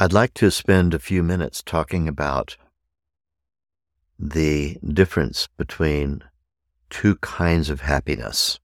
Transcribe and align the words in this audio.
I'd 0.00 0.14
like 0.14 0.32
to 0.34 0.50
spend 0.50 0.94
a 0.94 0.98
few 0.98 1.22
minutes 1.22 1.62
talking 1.62 2.08
about 2.08 2.56
the 4.18 4.78
difference 4.82 5.46
between 5.58 6.24
two 6.88 7.16
kinds 7.16 7.68
of 7.68 7.82
happiness. 7.82 8.60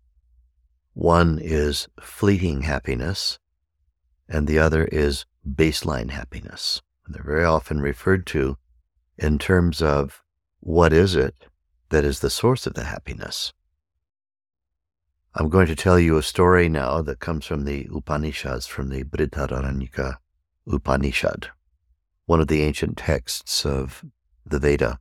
One 0.95 1.39
is 1.39 1.89
fleeting 2.01 2.62
happiness, 2.62 3.39
and 4.27 4.47
the 4.47 4.59
other 4.59 4.87
is 4.87 5.27
baseline 5.47 6.09
happiness. 6.09 6.81
They're 7.06 7.23
very 7.23 7.45
often 7.45 7.83
referred 7.83 8.27
to 8.28 8.56
in 9.19 9.39
terms 9.39 9.83
of 9.83 10.23
what 10.61 10.95
is 10.95 11.15
it 11.15 11.34
that 11.91 12.03
is 12.03 12.21
the 12.21 12.31
source 12.31 12.67
of 12.67 12.73
the 12.73 12.84
happiness. 12.84 13.53
I'm 15.34 15.50
going 15.50 15.67
to 15.67 15.77
tell 15.77 15.98
you 15.98 16.17
a 16.17 16.23
story 16.23 16.71
now 16.71 17.03
that 17.03 17.21
comes 17.21 17.45
from 17.45 17.67
the 17.67 17.87
Upanishads, 17.95 18.67
from 18.67 18.89
the 18.89 19.05
Brihadaranyaka 19.05 20.17
Upanishad, 20.67 21.50
one 22.27 22.41
of 22.41 22.48
the 22.48 22.62
ancient 22.62 22.97
texts 22.97 23.64
of 23.64 24.05
the 24.45 24.59
Veda, 24.59 24.98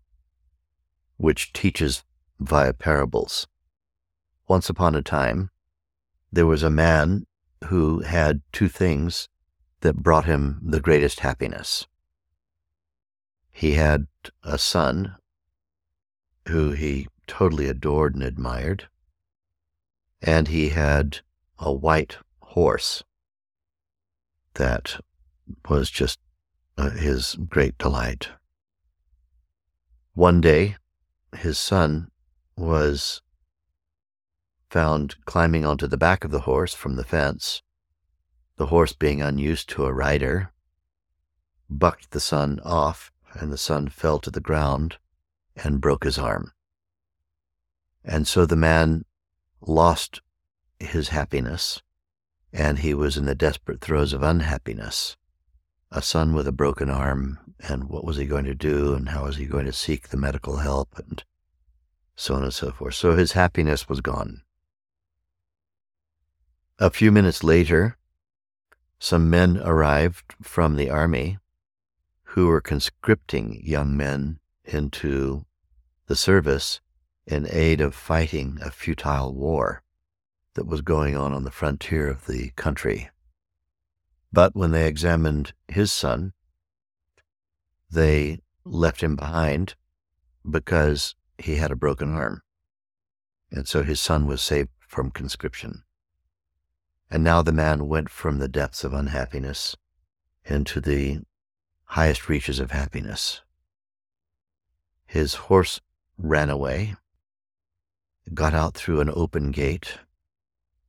which 1.17 1.53
teaches 1.53 2.03
via 2.39 2.73
parables. 2.73 3.47
Once 4.47 4.69
upon 4.69 4.95
a 4.95 5.01
time, 5.01 5.49
there 6.31 6.45
was 6.45 6.63
a 6.63 6.69
man 6.69 7.25
who 7.65 8.01
had 8.01 8.41
two 8.51 8.67
things 8.67 9.27
that 9.81 10.03
brought 10.03 10.25
him 10.25 10.59
the 10.61 10.79
greatest 10.79 11.21
happiness. 11.21 11.87
He 13.51 13.73
had 13.73 14.07
a 14.43 14.57
son 14.57 15.15
who 16.47 16.71
he 16.71 17.07
totally 17.25 17.67
adored 17.67 18.13
and 18.13 18.23
admired, 18.23 18.87
and 20.21 20.47
he 20.47 20.69
had 20.69 21.19
a 21.57 21.71
white 21.71 22.17
horse 22.39 23.03
that 24.55 24.99
was 25.69 25.89
just 25.89 26.19
uh, 26.77 26.91
his 26.91 27.35
great 27.35 27.77
delight. 27.77 28.29
One 30.13 30.41
day, 30.41 30.77
his 31.35 31.57
son 31.57 32.09
was 32.55 33.21
found 34.69 35.15
climbing 35.25 35.65
onto 35.65 35.87
the 35.87 35.97
back 35.97 36.23
of 36.23 36.31
the 36.31 36.41
horse 36.41 36.73
from 36.73 36.95
the 36.95 37.03
fence. 37.03 37.61
The 38.57 38.67
horse, 38.67 38.93
being 38.93 39.21
unused 39.21 39.69
to 39.69 39.85
a 39.85 39.93
rider, 39.93 40.51
bucked 41.69 42.11
the 42.11 42.19
son 42.19 42.59
off, 42.63 43.11
and 43.33 43.51
the 43.51 43.57
son 43.57 43.89
fell 43.89 44.19
to 44.19 44.31
the 44.31 44.39
ground 44.39 44.97
and 45.55 45.81
broke 45.81 46.05
his 46.05 46.17
arm. 46.17 46.53
And 48.03 48.27
so 48.27 48.45
the 48.45 48.55
man 48.55 49.03
lost 49.61 50.21
his 50.79 51.09
happiness, 51.09 51.81
and 52.53 52.79
he 52.79 52.93
was 52.93 53.17
in 53.17 53.25
the 53.25 53.35
desperate 53.35 53.81
throes 53.81 54.13
of 54.13 54.23
unhappiness 54.23 55.17
a 55.95 56.01
son 56.01 56.33
with 56.33 56.45
a 56.45 56.51
broken 56.51 56.89
arm, 56.89 57.39
and 57.69 57.85
what 57.85 58.03
was 58.03 58.17
he 58.17 58.25
going 58.25 58.43
to 58.43 58.53
do, 58.53 58.93
and 58.93 59.09
how 59.09 59.23
was 59.23 59.37
he 59.37 59.45
going 59.45 59.65
to 59.65 59.71
seek 59.71 60.09
the 60.09 60.17
medical 60.17 60.57
help, 60.57 60.89
and 60.99 61.23
so 62.17 62.35
on 62.35 62.43
and 62.43 62.53
so 62.53 62.69
forth. 62.69 62.95
So 62.95 63.15
his 63.15 63.31
happiness 63.31 63.87
was 63.87 64.01
gone. 64.01 64.41
A 66.79 66.89
few 66.89 67.13
minutes 67.13 67.45
later, 67.45 67.97
some 68.99 69.29
men 69.29 69.57
arrived 69.57 70.35
from 70.41 70.75
the 70.75 70.89
army 70.89 71.37
who 72.23 72.47
were 72.47 72.59
conscripting 72.59 73.61
young 73.63 73.95
men 73.95 74.39
into 74.65 75.45
the 76.07 76.15
service 76.17 76.81
in 77.25 77.47
aid 77.49 77.79
of 77.79 77.95
fighting 77.95 78.59
a 78.61 78.69
futile 78.69 79.33
war 79.33 79.81
that 80.55 80.67
was 80.67 80.81
going 80.81 81.15
on 81.15 81.31
on 81.31 81.45
the 81.45 81.51
frontier 81.51 82.09
of 82.09 82.25
the 82.25 82.49
country. 82.57 83.09
But 84.35 84.53
when 84.53 84.71
they 84.71 84.85
examined 84.85 85.53
his 85.69 85.93
son, 85.93 86.33
they 87.89 88.41
left 88.65 88.99
him 89.01 89.15
behind 89.15 89.75
because 90.47 91.15
he 91.37 91.55
had 91.55 91.71
a 91.71 91.75
broken 91.77 92.13
arm. 92.13 92.41
And 93.49 93.65
so 93.65 93.81
his 93.81 94.01
son 94.01 94.27
was 94.27 94.41
saved 94.41 94.71
from 94.79 95.09
conscription. 95.09 95.83
And 97.09 97.23
now 97.23 97.41
the 97.43 97.53
man 97.53 97.87
went 97.87 98.09
from 98.09 98.39
the 98.39 98.49
depths 98.49 98.83
of 98.83 98.93
unhappiness 98.93 99.77
into 100.43 100.81
the 100.81 101.21
highest 101.85 102.27
reaches 102.27 102.59
of 102.59 102.71
happiness. 102.71 103.41
His 105.05 105.35
horse 105.47 105.79
ran 106.17 106.49
away, 106.49 106.95
got 108.33 108.53
out 108.53 108.73
through 108.73 108.99
an 108.99 109.11
open 109.13 109.51
gate, 109.51 109.99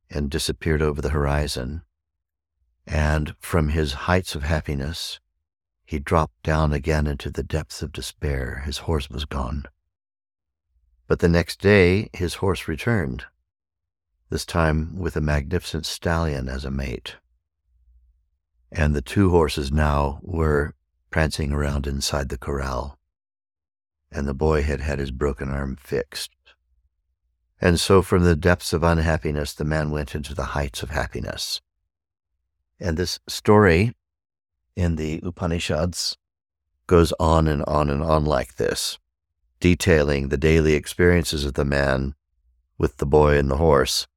and 0.09 0.29
disappeared 0.29 0.81
over 0.81 1.01
the 1.01 1.11
horizon. 1.11 1.83
And 2.87 3.35
from 3.39 3.69
his 3.69 3.93
heights 3.93 4.33
of 4.33 4.43
happiness, 4.43 5.19
he 5.85 5.99
dropped 5.99 6.41
down 6.41 6.71
again 6.71 7.05
into 7.05 7.29
the 7.29 7.43
depths 7.43 7.81
of 7.81 7.91
despair. 7.91 8.63
His 8.65 8.79
horse 8.79 9.09
was 9.09 9.25
gone. 9.25 9.65
But 11.05 11.19
the 11.19 11.29
next 11.29 11.59
day, 11.59 12.09
his 12.13 12.35
horse 12.35 12.67
returned, 12.67 13.25
this 14.29 14.45
time 14.45 14.97
with 14.97 15.15
a 15.15 15.21
magnificent 15.21 15.85
stallion 15.85 16.47
as 16.49 16.65
a 16.65 16.71
mate. 16.71 17.15
And 18.71 18.95
the 18.95 19.01
two 19.01 19.29
horses 19.29 19.71
now 19.71 20.19
were 20.21 20.73
prancing 21.09 21.51
around 21.51 21.87
inside 21.87 22.29
the 22.29 22.37
corral. 22.37 22.97
And 24.11 24.27
the 24.27 24.33
boy 24.33 24.63
had 24.63 24.81
had 24.81 24.99
his 24.99 25.11
broken 25.11 25.49
arm 25.49 25.75
fixed. 25.75 26.31
And 27.59 27.79
so, 27.79 28.01
from 28.01 28.23
the 28.23 28.35
depths 28.35 28.71
of 28.71 28.83
unhappiness, 28.83 29.53
the 29.53 29.65
man 29.65 29.89
went 29.89 30.15
into 30.15 30.33
the 30.33 30.45
heights 30.45 30.83
of 30.83 30.89
happiness. 30.89 31.61
And 32.79 32.97
this 32.97 33.19
story 33.27 33.95
in 34.75 34.95
the 34.95 35.19
Upanishads 35.23 36.17
goes 36.85 37.11
on 37.19 37.47
and 37.47 37.63
on 37.65 37.89
and 37.89 38.03
on 38.03 38.25
like 38.25 38.55
this, 38.55 38.99
detailing 39.59 40.29
the 40.29 40.37
daily 40.37 40.73
experiences 40.73 41.43
of 41.43 41.55
the 41.55 41.65
man 41.65 42.15
with 42.77 42.97
the 42.97 43.05
boy 43.05 43.37
and 43.37 43.49
the 43.49 43.57
horse, 43.57 44.07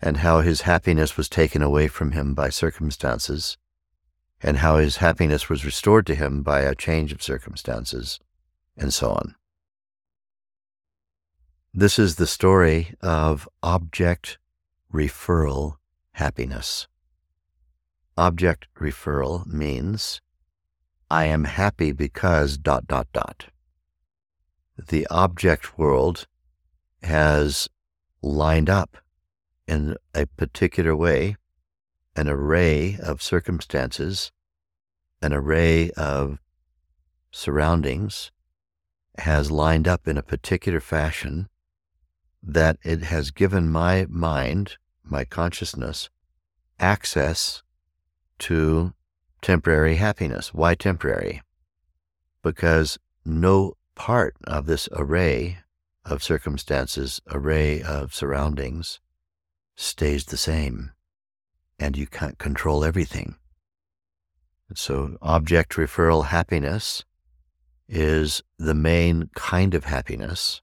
and 0.00 0.18
how 0.18 0.40
his 0.40 0.62
happiness 0.62 1.16
was 1.16 1.28
taken 1.28 1.62
away 1.62 1.86
from 1.86 2.12
him 2.12 2.34
by 2.34 2.48
circumstances, 2.48 3.56
and 4.42 4.58
how 4.58 4.78
his 4.78 4.96
happiness 4.96 5.48
was 5.48 5.64
restored 5.64 6.06
to 6.06 6.14
him 6.14 6.42
by 6.42 6.60
a 6.60 6.74
change 6.74 7.12
of 7.12 7.22
circumstances, 7.22 8.18
and 8.76 8.92
so 8.92 9.10
on. 9.10 9.36
This 11.72 11.98
is 11.98 12.16
the 12.16 12.26
story 12.26 12.94
of 13.00 13.48
object 13.62 14.38
referral 14.92 15.76
happiness. 16.12 16.88
Object 18.20 18.68
referral 18.78 19.46
means 19.46 20.20
I 21.10 21.24
am 21.24 21.44
happy 21.44 21.90
because 21.90 22.58
dot 22.58 22.86
dot 22.86 23.08
dot. 23.14 23.46
The 24.76 25.06
object 25.06 25.78
world 25.78 26.26
has 27.02 27.66
lined 28.20 28.68
up 28.68 28.98
in 29.66 29.96
a 30.14 30.26
particular 30.26 30.94
way, 30.94 31.36
an 32.14 32.28
array 32.28 32.98
of 33.02 33.22
circumstances, 33.22 34.30
an 35.22 35.32
array 35.32 35.90
of 35.92 36.40
surroundings 37.30 38.30
has 39.16 39.50
lined 39.50 39.88
up 39.88 40.06
in 40.06 40.18
a 40.18 40.22
particular 40.22 40.80
fashion 40.80 41.48
that 42.42 42.76
it 42.82 43.04
has 43.04 43.30
given 43.30 43.72
my 43.72 44.04
mind, 44.10 44.76
my 45.02 45.24
consciousness, 45.24 46.10
access 46.78 47.62
to 48.40 48.92
temporary 49.42 49.96
happiness. 49.96 50.52
Why 50.52 50.74
temporary? 50.74 51.42
Because 52.42 52.98
no 53.24 53.74
part 53.94 54.34
of 54.44 54.66
this 54.66 54.88
array 54.92 55.58
of 56.04 56.22
circumstances, 56.22 57.20
array 57.30 57.82
of 57.82 58.14
surroundings, 58.14 59.00
stays 59.76 60.26
the 60.26 60.36
same, 60.36 60.92
and 61.78 61.96
you 61.96 62.06
can't 62.06 62.38
control 62.38 62.84
everything. 62.84 63.36
So, 64.74 65.16
object 65.20 65.72
referral 65.72 66.26
happiness 66.26 67.04
is 67.88 68.42
the 68.58 68.74
main 68.74 69.30
kind 69.34 69.74
of 69.74 69.84
happiness 69.84 70.62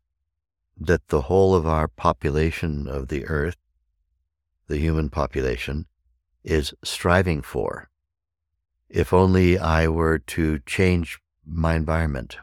that 0.80 1.08
the 1.10 1.24
whole 1.24 1.56
of 1.56 1.66
our 1.66 1.88
population 1.88 2.88
of 2.88 3.10
the 3.10 3.26
earth, 3.26 3.58
the 4.68 4.78
human 4.78 5.10
population, 5.10 5.88
is 6.44 6.74
striving 6.84 7.42
for. 7.42 7.90
If 8.90 9.14
only 9.14 9.58
I 9.58 9.88
were 9.88 10.20
to 10.20 10.60
change 10.60 11.20
my 11.46 11.76
environment, 11.76 12.38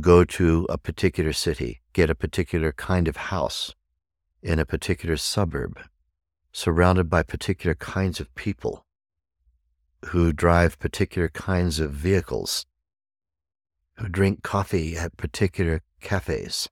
go 0.00 0.24
to 0.24 0.66
a 0.68 0.78
particular 0.78 1.32
city, 1.32 1.80
get 1.92 2.10
a 2.10 2.14
particular 2.14 2.72
kind 2.72 3.08
of 3.08 3.16
house 3.16 3.74
in 4.42 4.58
a 4.58 4.64
particular 4.64 5.16
suburb, 5.16 5.80
surrounded 6.52 7.10
by 7.10 7.22
particular 7.22 7.74
kinds 7.74 8.20
of 8.20 8.34
people 8.34 8.86
who 10.06 10.32
drive 10.32 10.78
particular 10.78 11.28
kinds 11.28 11.78
of 11.78 11.92
vehicles 11.92 12.66
who 14.00 14.08
drink 14.08 14.42
coffee 14.42 14.96
at 14.96 15.16
particular 15.18 15.82
cafes, 16.00 16.70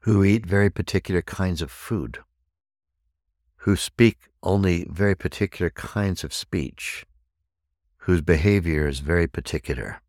who 0.00 0.24
eat 0.24 0.44
very 0.44 0.68
particular 0.68 1.22
kinds 1.22 1.62
of 1.62 1.70
food, 1.70 2.18
who 3.60 3.76
speak 3.76 4.28
only 4.42 4.86
very 4.90 5.14
particular 5.14 5.68
kinds 5.70 6.24
of 6.24 6.32
speech, 6.32 7.04
whose 7.98 8.22
behavior 8.22 8.88
is 8.88 9.00
very 9.00 9.26
particular. 9.26 10.00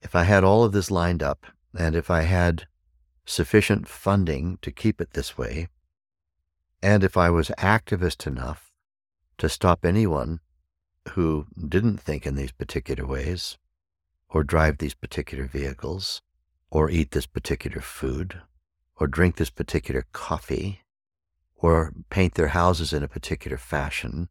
If 0.00 0.16
I 0.16 0.24
had 0.24 0.42
all 0.42 0.64
of 0.64 0.72
this 0.72 0.90
lined 0.90 1.22
up, 1.22 1.46
and 1.78 1.94
if 1.94 2.10
I 2.10 2.22
had 2.22 2.66
sufficient 3.24 3.86
funding 3.86 4.58
to 4.62 4.72
keep 4.72 5.00
it 5.00 5.12
this 5.12 5.38
way, 5.38 5.68
and 6.82 7.04
if 7.04 7.16
I 7.16 7.30
was 7.30 7.50
activist 7.58 8.26
enough 8.26 8.72
to 9.38 9.48
stop 9.48 9.84
anyone 9.84 10.40
who 11.10 11.46
didn't 11.68 11.98
think 11.98 12.26
in 12.26 12.34
these 12.34 12.52
particular 12.52 13.06
ways, 13.06 13.56
or 14.28 14.42
drive 14.42 14.78
these 14.78 14.94
particular 14.94 15.44
vehicles, 15.46 16.22
or 16.70 16.90
eat 16.90 17.12
this 17.12 17.26
particular 17.26 17.80
food, 17.80 18.40
or 18.96 19.06
drink 19.06 19.36
this 19.36 19.50
particular 19.50 20.06
coffee, 20.12 20.81
or 21.62 21.92
paint 22.10 22.34
their 22.34 22.48
houses 22.48 22.92
in 22.92 23.04
a 23.04 23.08
particular 23.08 23.56
fashion, 23.56 24.28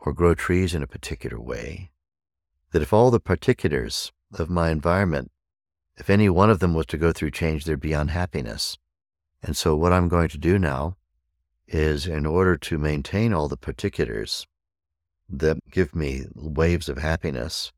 or 0.00 0.12
grow 0.12 0.34
trees 0.34 0.74
in 0.74 0.82
a 0.82 0.86
particular 0.86 1.40
way, 1.40 1.92
that 2.72 2.82
if 2.82 2.92
all 2.92 3.10
the 3.12 3.20
particulars 3.20 4.12
of 4.34 4.50
my 4.50 4.70
environment, 4.70 5.30
if 5.96 6.10
any 6.10 6.28
one 6.28 6.50
of 6.50 6.58
them 6.58 6.74
was 6.74 6.84
to 6.84 6.98
go 6.98 7.12
through 7.12 7.30
change, 7.30 7.64
there'd 7.64 7.80
be 7.80 7.92
unhappiness. 7.92 8.76
And 9.42 9.56
so, 9.56 9.76
what 9.76 9.92
I'm 9.92 10.08
going 10.08 10.28
to 10.30 10.38
do 10.38 10.58
now 10.58 10.96
is, 11.68 12.08
in 12.08 12.26
order 12.26 12.56
to 12.56 12.78
maintain 12.78 13.32
all 13.32 13.46
the 13.46 13.56
particulars 13.56 14.46
that 15.28 15.58
give 15.70 15.94
me 15.94 16.24
waves 16.34 16.88
of 16.88 16.98
happiness, 16.98 17.72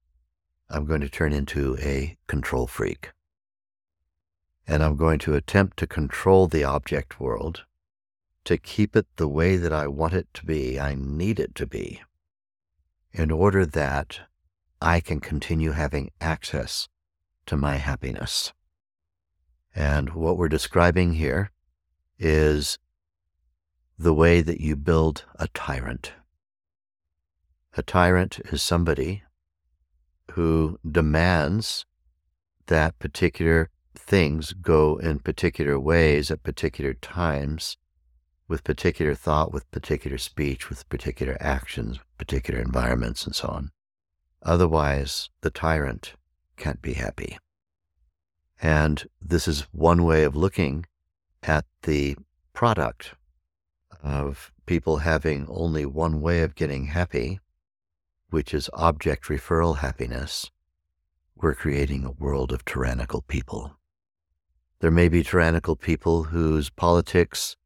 I'm 0.71 0.87
going 0.87 1.03
to 1.03 1.11
turn 1.11 1.35
into 1.35 1.77
a 1.79 2.17
control 2.27 2.67
freak. 2.67 3.11
And 4.67 4.83
I'm 4.83 4.97
going 4.97 5.19
to 5.21 5.35
attempt 5.35 5.77
to 5.79 5.87
control 5.87 6.47
the 6.47 6.65
object 6.65 7.21
world 7.21 7.65
to 8.45 8.57
keep 8.57 8.97
it 8.97 9.07
the 9.17 9.29
way 9.29 9.57
that 9.57 9.73
I 9.73 9.87
want 9.89 10.15
it 10.15 10.29
to 10.35 10.45
be, 10.45 10.79
I 10.79 10.95
need 10.95 11.39
it 11.39 11.55
to 11.57 11.67
be, 11.67 12.03
in 13.13 13.31
order 13.31 13.67
that 13.67 14.21
I 14.81 15.01
can 15.01 15.21
continue 15.21 15.73
having 15.73 16.11
access 16.21 16.89
to 17.47 17.57
my 17.57 17.77
happiness. 17.77 18.53
And 19.75 20.11
what 20.11 20.37
we're 20.37 20.49
describing 20.49 21.15
here 21.15 21.51
is 22.19 22.79
the 23.99 24.15
way 24.15 24.41
that 24.41 24.61
you 24.61 24.77
build 24.77 25.25
a 25.37 25.49
tyrant. 25.49 26.13
A 27.77 27.83
tyrant 27.83 28.41
is 28.53 28.63
somebody 28.63 29.23
who 30.33 30.79
demands 30.89 31.85
that 32.67 32.99
particular 32.99 33.71
things 33.95 34.53
go 34.53 34.97
in 34.97 35.19
particular 35.19 35.79
ways 35.79 36.31
at 36.31 36.43
particular 36.43 36.95
times, 36.95 37.77
with 38.49 38.65
particular 38.65 39.15
thought, 39.15 39.53
with 39.53 39.71
particular 39.71 40.19
speech, 40.19 40.69
with 40.69 40.89
particular 40.89 41.37
actions, 41.41 41.99
particular 42.17 42.61
environments, 42.61 43.25
and 43.27 43.35
so 43.35 43.49
on. 43.49 43.71
Otherwise, 44.43 45.31
the 45.43 45.51
tyrant 45.51 46.15
can't 46.57 46.83
be 46.83 46.95
happy. 46.95 47.39
And 48.61 49.07
this 49.21 49.47
is 49.47 49.69
one 49.73 50.03
way 50.05 50.25
of 50.25 50.35
looking 50.35 50.87
at 51.43 51.67
the 51.83 52.17
product 52.53 53.15
of 54.03 54.51
people 54.67 54.99
having 54.99 55.47
only 55.49 55.87
one 55.87 56.21
way 56.21 56.43
of 56.43 56.55
getting 56.55 56.87
happy 56.87 57.39
which 58.31 58.53
is 58.53 58.71
object 58.75 59.25
referral 59.25 59.79
happiness, 59.79 60.51
we're 61.37 61.55
creating 61.55 62.05
a 62.05 62.11
world 62.11 62.53
of 62.53 62.65
tyrannical 62.65 63.23
people. 63.23 63.77
There 64.81 64.91
may 64.91 65.09
be 65.09 65.23
tyrannical 65.23 65.77
people 65.77 66.25
whose 66.25 66.71
politics 66.71 67.57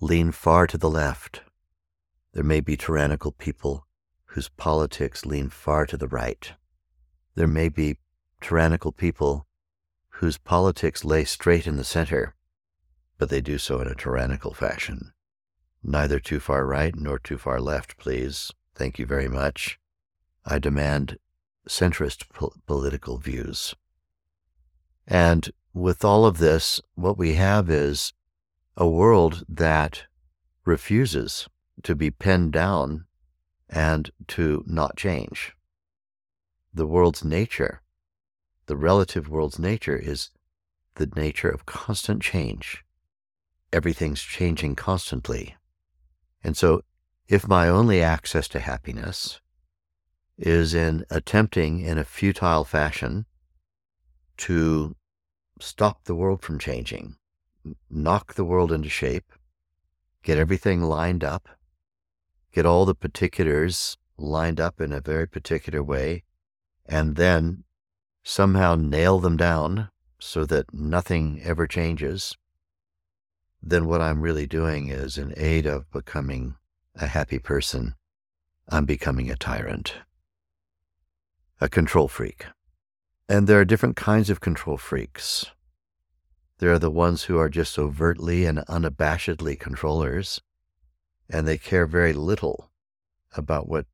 lean 0.00 0.30
far 0.30 0.66
to 0.66 0.76
the 0.76 0.90
left. 0.90 1.40
There 2.34 2.44
may 2.44 2.60
be 2.60 2.76
tyrannical 2.76 3.32
people 3.32 3.86
whose 4.26 4.50
politics 4.50 5.24
lean 5.24 5.48
far 5.48 5.86
to 5.86 5.96
the 5.96 6.08
right. 6.08 6.52
There 7.34 7.46
may 7.46 7.70
be 7.70 7.96
tyrannical 8.40 8.92
people 8.92 9.46
whose 10.08 10.36
politics 10.36 11.04
lay 11.04 11.24
straight 11.24 11.66
in 11.66 11.76
the 11.76 11.84
center, 11.84 12.34
but 13.18 13.30
they 13.30 13.40
do 13.40 13.56
so 13.56 13.80
in 13.80 13.88
a 13.88 13.94
tyrannical 13.94 14.52
fashion. 14.52 15.12
Neither 15.82 16.20
too 16.20 16.40
far 16.40 16.66
right 16.66 16.94
nor 16.94 17.18
too 17.18 17.38
far 17.38 17.60
left, 17.60 17.96
please. 17.96 18.50
Thank 18.74 18.98
you 18.98 19.06
very 19.06 19.28
much. 19.28 19.78
I 20.44 20.58
demand 20.58 21.18
centrist 21.66 22.28
po- 22.30 22.52
political 22.66 23.16
views. 23.16 23.74
And 25.06 25.50
with 25.72 26.04
all 26.04 26.26
of 26.26 26.38
this, 26.38 26.80
what 26.94 27.16
we 27.16 27.34
have 27.34 27.70
is 27.70 28.12
a 28.76 28.88
world 28.88 29.44
that 29.48 30.04
refuses 30.64 31.48
to 31.82 31.94
be 31.94 32.10
pinned 32.10 32.52
down 32.52 33.06
and 33.68 34.10
to 34.28 34.62
not 34.66 34.96
change. 34.96 35.54
The 36.74 36.86
world's 36.86 37.24
nature, 37.24 37.80
the 38.66 38.76
relative 38.76 39.28
world's 39.28 39.58
nature, 39.58 39.96
is 39.96 40.30
the 40.96 41.10
nature 41.16 41.48
of 41.48 41.66
constant 41.66 42.22
change. 42.22 42.84
Everything's 43.72 44.22
changing 44.22 44.76
constantly. 44.76 45.56
And 46.44 46.56
so, 46.56 46.82
if 47.28 47.48
my 47.48 47.68
only 47.68 48.02
access 48.02 48.46
to 48.48 48.60
happiness 48.60 49.40
is 50.38 50.74
in 50.74 51.04
attempting 51.10 51.80
in 51.80 51.98
a 51.98 52.04
futile 52.04 52.64
fashion 52.64 53.24
to 54.36 54.94
stop 55.60 56.04
the 56.04 56.14
world 56.14 56.42
from 56.42 56.58
changing, 56.58 57.16
knock 57.90 58.34
the 58.34 58.44
world 58.44 58.72
into 58.72 58.88
shape, 58.88 59.32
get 60.22 60.38
everything 60.38 60.82
lined 60.82 61.24
up, 61.24 61.48
get 62.52 62.66
all 62.66 62.84
the 62.84 62.94
particulars 62.94 63.96
lined 64.16 64.60
up 64.60 64.80
in 64.80 64.92
a 64.92 65.00
very 65.00 65.26
particular 65.26 65.82
way, 65.82 66.24
and 66.86 67.16
then 67.16 67.64
somehow 68.22 68.74
nail 68.74 69.18
them 69.18 69.36
down 69.36 69.90
so 70.18 70.44
that 70.46 70.72
nothing 70.72 71.40
ever 71.42 71.66
changes, 71.66 72.36
then 73.62 73.86
what 73.86 74.00
I'm 74.00 74.20
really 74.20 74.46
doing 74.46 74.88
is 74.88 75.18
in 75.18 75.34
aid 75.36 75.66
of 75.66 75.90
becoming 75.90 76.54
a 76.94 77.06
happy 77.06 77.38
person, 77.38 77.94
I'm 78.68 78.84
becoming 78.84 79.30
a 79.30 79.36
tyrant 79.36 79.96
a 81.60 81.68
control 81.68 82.08
freak. 82.08 82.46
And 83.28 83.46
there 83.46 83.58
are 83.58 83.64
different 83.64 83.96
kinds 83.96 84.30
of 84.30 84.40
control 84.40 84.76
freaks. 84.76 85.46
There 86.58 86.72
are 86.72 86.78
the 86.78 86.90
ones 86.90 87.24
who 87.24 87.38
are 87.38 87.48
just 87.50 87.78
overtly 87.78 88.46
and 88.46 88.58
unabashedly 88.60 89.58
controllers, 89.60 90.40
and 91.28 91.46
they 91.46 91.58
care 91.58 91.86
very 91.86 92.12
little 92.12 92.70
about 93.36 93.68
what 93.68 93.86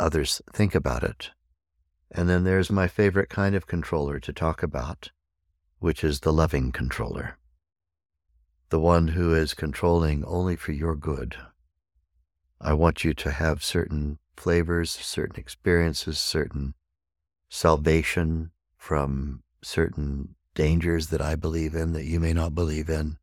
others 0.00 0.40
think 0.52 0.74
about 0.74 1.02
it. 1.04 1.30
And 2.10 2.28
then 2.28 2.44
there's 2.44 2.70
my 2.70 2.88
favorite 2.88 3.28
kind 3.28 3.54
of 3.54 3.66
controller 3.66 4.18
to 4.20 4.32
talk 4.32 4.62
about, 4.62 5.10
which 5.80 6.02
is 6.02 6.20
the 6.20 6.32
loving 6.32 6.72
controller. 6.72 7.36
the 8.70 8.80
one 8.80 9.08
who 9.08 9.34
is 9.34 9.54
controlling 9.54 10.24
only 10.26 10.54
for 10.56 10.72
your 10.72 10.94
good. 10.94 11.36
I 12.60 12.74
want 12.74 13.04
you 13.04 13.14
to 13.14 13.30
have 13.30 13.64
certain 13.64 14.18
flavors, 14.36 14.90
certain 14.90 15.36
experiences, 15.36 16.18
certain 16.18 16.74
salvation 17.48 18.50
from 18.76 19.42
certain 19.62 20.34
dangers 20.58 21.06
that 21.06 21.22
I 21.22 21.36
believe 21.36 21.76
in 21.76 21.92
that 21.92 22.04
you 22.04 22.18
may 22.18 22.32
not 22.32 22.52
believe 22.52 22.90
in. 22.90 23.16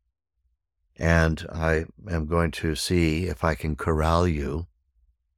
And 0.96 1.46
I 1.52 1.84
am 2.10 2.28
going 2.28 2.52
to 2.52 2.76
see 2.76 3.26
if 3.26 3.44
I 3.44 3.56
can 3.56 3.76
corral 3.76 4.26
you 4.26 4.68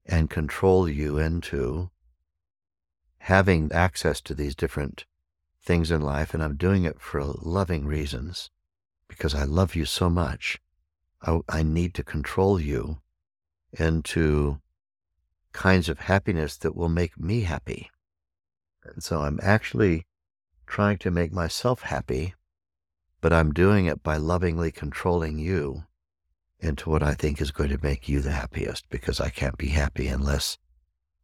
and 0.06 0.30
control 0.30 0.88
you 0.88 1.18
into 1.18 1.89
having 3.18 3.72
access 3.72 4.22
to 4.22 4.36
these 4.36 4.54
different 4.54 5.06
things 5.60 5.89
in 5.89 6.01
life. 6.01 6.36
And 6.36 6.44
I'm 6.44 6.56
doing 6.56 6.84
it 6.84 7.01
for 7.01 7.24
loving 7.24 7.88
reasons 7.88 8.51
because 9.08 9.34
I 9.34 9.46
love 9.46 9.74
you 9.74 9.86
so 9.86 10.08
much. 10.08 10.60
I, 11.24 11.39
I 11.50 11.63
need 11.63 11.96
to 11.96 12.04
control 12.04 12.62
you 12.62 13.00
into 13.74 14.62
kinds 15.51 15.89
of 15.89 16.01
happiness 16.01 16.58
that 16.58 16.75
will 16.75 16.89
make 16.89 17.20
me 17.20 17.42
happy. 17.42 17.89
And 18.84 19.01
so 19.01 19.22
I'm 19.22 19.39
actually 19.42 20.06
trying 20.67 20.97
to 21.00 21.09
make 21.12 21.31
myself 21.31 21.81
happy, 21.81 22.36
but 23.21 23.33
I'm 23.33 23.53
doing 23.53 23.86
it 23.86 24.03
by 24.03 24.17
lovingly 24.17 24.71
controlling 24.71 25.39
you 25.39 25.86
into 26.59 26.89
what 26.89 27.01
I 27.01 27.13
think 27.13 27.41
is 27.41 27.51
going 27.51 27.69
to 27.69 27.79
make 27.81 28.07
you 28.07 28.19
the 28.19 28.31
happiest 28.31 28.89
because 28.89 29.19
I 29.19 29.29
can't 29.29 29.57
be 29.57 29.69
happy 29.69 30.07
unless 30.07 30.57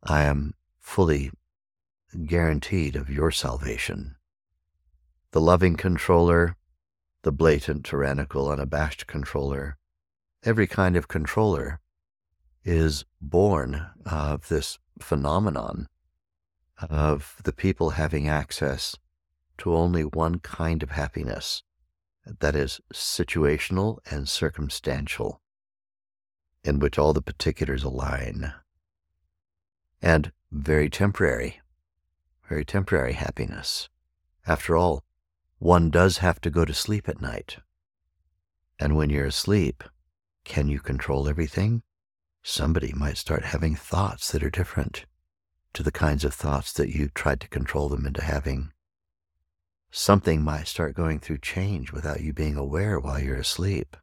I 0.02 0.24
am 0.24 0.54
fully 0.80 1.32
guaranteed 2.26 2.96
of 2.96 3.10
your 3.10 3.32
salvation. 3.32 4.16
The 5.32 5.42
loving 5.42 5.76
controller, 5.76 6.56
the 7.24 7.32
blatant, 7.32 7.86
tyrannical, 7.86 8.50
unabashed 8.50 9.08
controller, 9.08 9.78
every 10.44 10.68
kind 10.68 10.96
of 10.96 11.08
controller 11.08 11.80
is 12.64 13.06
born 13.20 13.88
of 14.06 14.48
this 14.48 14.78
phenomenon 15.00 15.88
of 16.90 17.38
the 17.44 17.54
people 17.54 17.92
having 17.92 18.28
access 18.28 18.96
to 19.60 19.76
only 19.76 20.04
one 20.04 20.40
kind 20.40 20.84
of 20.84 20.92
happiness 20.92 21.64
that 22.40 22.56
is 22.56 22.80
situational 22.94 24.00
and 24.10 24.28
circumstantial, 24.30 25.42
in 26.64 26.80
which 26.80 26.98
all 26.98 27.14
the 27.14 27.22
particulars 27.22 27.84
align, 27.84 28.54
and 30.02 30.32
very 30.52 30.90
temporary, 30.90 31.62
very 32.48 32.66
temporary 32.66 33.14
happiness. 33.14 33.90
After 34.46 34.76
all, 34.76 35.04
one 35.60 35.90
does 35.90 36.18
have 36.18 36.42
to 36.42 36.50
go 36.50 36.66
to 36.66 36.74
sleep 36.74 37.08
at 37.08 37.22
night. 37.22 37.58
And 38.80 38.96
when 38.96 39.10
you're 39.10 39.26
asleep, 39.26 39.84
can 40.44 40.68
you 40.68 40.80
control 40.80 41.30
everything? 41.30 41.84
Somebody 42.42 42.92
might 42.94 43.18
start 43.18 43.46
having 43.46 43.76
thoughts 43.76 44.32
that 44.32 44.44
are 44.44 44.50
different 44.50 45.06
to 45.74 45.84
the 45.84 45.92
kinds 45.92 46.26
of 46.26 46.34
thoughts 46.34 46.74
that 46.74 46.90
you 46.90 47.10
tried 47.10 47.40
to 47.42 47.48
control 47.48 47.90
them 47.90 48.06
into 48.06 48.24
having 48.24 48.74
something 49.96 50.42
might 50.42 50.68
start 50.68 50.96
going 50.96 51.20
through 51.20 51.38
change 51.38 51.92
without 51.92 52.20
you 52.20 52.34
being 52.34 52.58
aware 52.58 53.00
while 53.00 53.20
you're 53.20 53.38
asleep. 53.38 53.96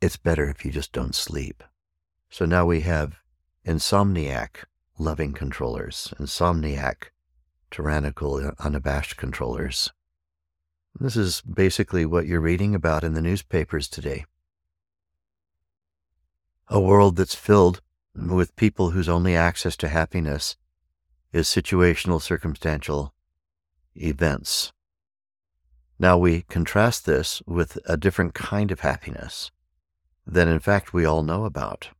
It's 0.00 0.16
better 0.16 0.48
if 0.48 0.64
you 0.64 0.70
just 0.70 0.90
don't 0.90 1.14
sleep. 1.14 1.62
So 2.30 2.46
now 2.46 2.64
we 2.64 2.80
have 2.80 3.18
insomniac 3.66 4.64
loving 4.98 5.34
controllers, 5.34 6.14
insomniac 6.18 7.10
tyrannical 7.70 8.36
uh, 8.36 8.52
unabashed 8.58 9.18
controllers. 9.18 9.92
This 10.98 11.16
is 11.16 11.42
basically 11.42 12.06
what 12.06 12.26
you're 12.26 12.40
reading 12.40 12.74
about 12.74 13.04
in 13.04 13.12
the 13.12 13.20
newspapers 13.20 13.88
today. 13.88 14.24
A 16.68 16.80
world 16.80 17.16
that's 17.16 17.34
filled 17.34 17.82
with 18.16 18.56
people 18.56 18.90
whose 18.90 19.10
only 19.10 19.36
access 19.36 19.76
to 19.76 19.88
happiness 19.88 20.56
is 21.34 21.48
situational, 21.48 22.20
circumstantial 22.20 23.12
events. 23.94 24.72
Now 26.02 26.18
we 26.18 26.42
contrast 26.42 27.06
this 27.06 27.42
with 27.46 27.78
a 27.86 27.96
different 27.96 28.34
kind 28.34 28.72
of 28.72 28.80
happiness 28.80 29.52
that, 30.26 30.48
in 30.48 30.58
fact, 30.58 30.92
we 30.92 31.04
all 31.04 31.22
know 31.22 31.44
about. 31.44 31.90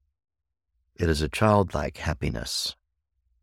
It 0.97 1.09
is 1.09 1.23
a 1.23 1.29
childlike 1.29 1.99
happiness. 1.99 2.75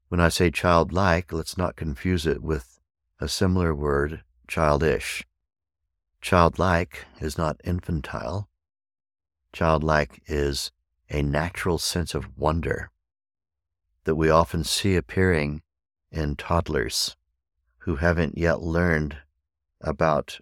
When 0.09 0.19
I 0.19 0.27
say 0.27 0.51
childlike, 0.51 1.31
let's 1.31 1.57
not 1.57 1.77
confuse 1.77 2.27
it 2.27 2.43
with 2.43 2.81
a 3.21 3.29
similar 3.29 3.73
word, 3.73 4.21
childish. 4.49 5.25
Childlike 6.19 7.05
is 7.21 7.37
not 7.37 7.61
infantile. 7.63 8.49
Childlike 9.53 10.23
is 10.27 10.71
a 11.09 11.21
natural 11.21 11.77
sense 11.77 12.13
of 12.13 12.37
wonder 12.37 12.91
that 14.03 14.15
we 14.15 14.29
often 14.29 14.65
see 14.65 14.97
appearing 14.97 15.61
in 16.11 16.35
toddlers 16.35 17.15
who 17.83 17.95
haven't 17.95 18.37
yet 18.37 18.59
learned 18.59 19.19
about 19.79 20.41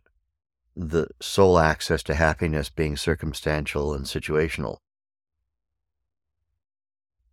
the 0.80 1.08
sole 1.20 1.58
access 1.58 2.04
to 2.04 2.14
happiness 2.14 2.70
being 2.70 2.96
circumstantial 2.96 3.96
and 3.96 4.06
situational. 4.06 4.78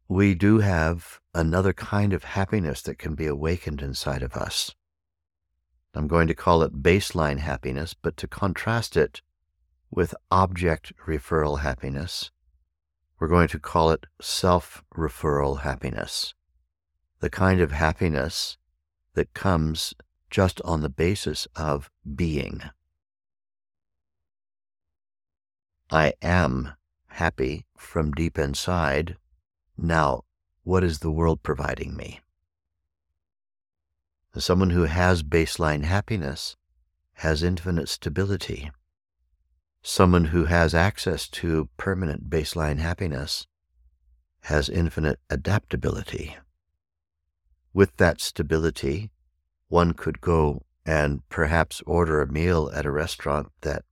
We 0.08 0.34
do 0.34 0.60
have 0.60 1.20
another 1.34 1.74
kind 1.74 2.14
of 2.14 2.24
happiness 2.24 2.80
that 2.82 2.98
can 2.98 3.14
be 3.14 3.26
awakened 3.26 3.82
inside 3.82 4.22
of 4.22 4.32
us. 4.32 4.74
I'm 5.94 6.08
going 6.08 6.26
to 6.28 6.34
call 6.34 6.62
it 6.62 6.82
baseline 6.82 7.38
happiness, 7.38 7.94
but 7.94 8.16
to 8.16 8.26
contrast 8.26 8.96
it 8.96 9.20
with 9.90 10.14
object 10.30 10.94
referral 11.06 11.60
happiness, 11.60 12.30
we're 13.20 13.28
going 13.28 13.48
to 13.48 13.58
call 13.58 13.90
it 13.90 14.06
self 14.22 14.82
referral 14.96 15.60
happiness. 15.60 16.34
The 17.20 17.30
kind 17.30 17.60
of 17.60 17.72
happiness 17.72 18.56
that 19.12 19.34
comes 19.34 19.94
just 20.30 20.62
on 20.62 20.80
the 20.80 20.88
basis 20.88 21.46
of 21.54 21.90
being. 22.14 22.62
I 25.90 26.14
am 26.22 26.72
happy 27.06 27.66
from 27.76 28.12
deep 28.12 28.38
inside. 28.38 29.16
Now, 29.76 30.24
what 30.62 30.82
is 30.82 31.00
the 31.00 31.10
world 31.10 31.42
providing 31.42 31.96
me? 31.96 32.20
Someone 34.36 34.70
who 34.70 34.84
has 34.84 35.22
baseline 35.22 35.84
happiness 35.84 36.56
has 37.14 37.42
infinite 37.42 37.88
stability. 37.88 38.70
Someone 39.82 40.26
who 40.26 40.46
has 40.46 40.74
access 40.74 41.28
to 41.28 41.68
permanent 41.76 42.28
baseline 42.28 42.78
happiness 42.78 43.46
has 44.44 44.68
infinite 44.68 45.20
adaptability. 45.30 46.36
With 47.72 47.96
that 47.98 48.20
stability, 48.20 49.10
one 49.68 49.92
could 49.92 50.20
go 50.20 50.62
and 50.84 51.26
perhaps 51.28 51.82
order 51.86 52.20
a 52.20 52.32
meal 52.32 52.70
at 52.74 52.86
a 52.86 52.90
restaurant 52.90 53.52
that 53.60 53.84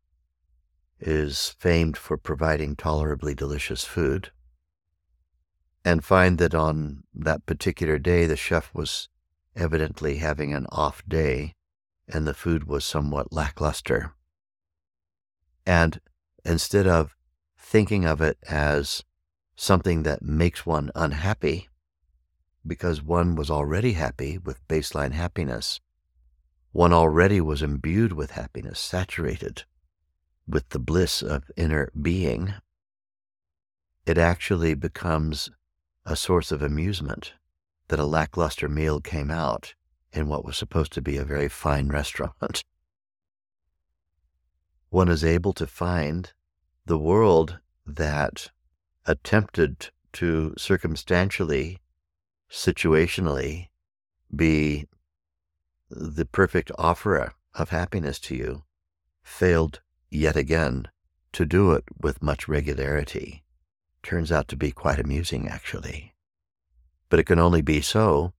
is 1.02 1.56
famed 1.58 1.96
for 1.96 2.16
providing 2.16 2.76
tolerably 2.76 3.34
delicious 3.34 3.84
food, 3.84 4.30
and 5.84 6.04
find 6.04 6.38
that 6.38 6.54
on 6.54 7.02
that 7.12 7.44
particular 7.44 7.98
day 7.98 8.26
the 8.26 8.36
chef 8.36 8.72
was 8.72 9.08
evidently 9.56 10.16
having 10.16 10.54
an 10.54 10.66
off 10.70 11.02
day 11.06 11.54
and 12.08 12.26
the 12.26 12.34
food 12.34 12.64
was 12.64 12.84
somewhat 12.84 13.32
lackluster. 13.32 14.12
And 15.66 16.00
instead 16.44 16.86
of 16.86 17.16
thinking 17.58 18.04
of 18.04 18.20
it 18.20 18.38
as 18.48 19.04
something 19.56 20.02
that 20.04 20.22
makes 20.22 20.64
one 20.64 20.90
unhappy, 20.94 21.68
because 22.66 23.02
one 23.02 23.34
was 23.34 23.50
already 23.50 23.92
happy 23.92 24.38
with 24.38 24.66
baseline 24.68 25.12
happiness, 25.12 25.80
one 26.70 26.92
already 26.92 27.40
was 27.40 27.62
imbued 27.62 28.12
with 28.12 28.32
happiness, 28.32 28.78
saturated 28.78 29.64
with 30.46 30.68
the 30.70 30.78
bliss 30.78 31.22
of 31.22 31.50
inner 31.56 31.90
being, 32.00 32.54
it 34.06 34.18
actually 34.18 34.74
becomes 34.74 35.50
a 36.04 36.16
source 36.16 36.50
of 36.50 36.62
amusement 36.62 37.34
that 37.88 38.00
a 38.00 38.04
lackluster 38.04 38.68
meal 38.68 39.00
came 39.00 39.30
out 39.30 39.74
in 40.12 40.28
what 40.28 40.44
was 40.44 40.56
supposed 40.56 40.92
to 40.92 41.02
be 41.02 41.16
a 41.16 41.24
very 41.24 41.48
fine 41.48 41.88
restaurant. 42.00 42.64
One 44.90 45.08
is 45.08 45.24
able 45.24 45.52
to 45.54 45.66
find 45.66 46.32
the 46.84 46.98
world 46.98 47.58
that 47.86 48.50
attempted 49.06 49.90
to 50.14 50.54
circumstantially, 50.58 51.78
situationally 52.50 53.68
be 54.34 54.86
the 55.90 56.26
perfect 56.26 56.70
offerer 56.76 57.34
of 57.54 57.70
happiness 57.70 58.18
to 58.18 58.34
you 58.34 58.64
failed 59.22 59.80
yet 60.12 60.36
again, 60.36 60.88
to 61.32 61.46
do 61.46 61.72
it 61.72 61.84
with 62.00 62.22
much 62.22 62.48
regularity 62.48 63.42
turns 64.02 64.32
out 64.32 64.48
to 64.48 64.56
be 64.56 64.70
quite 64.70 64.98
amusing, 64.98 65.48
actually. 65.48 66.14
But 67.08 67.20
it 67.20 67.24
can 67.24 67.38
only 67.38 67.62
be 67.62 67.80
so 67.80 68.32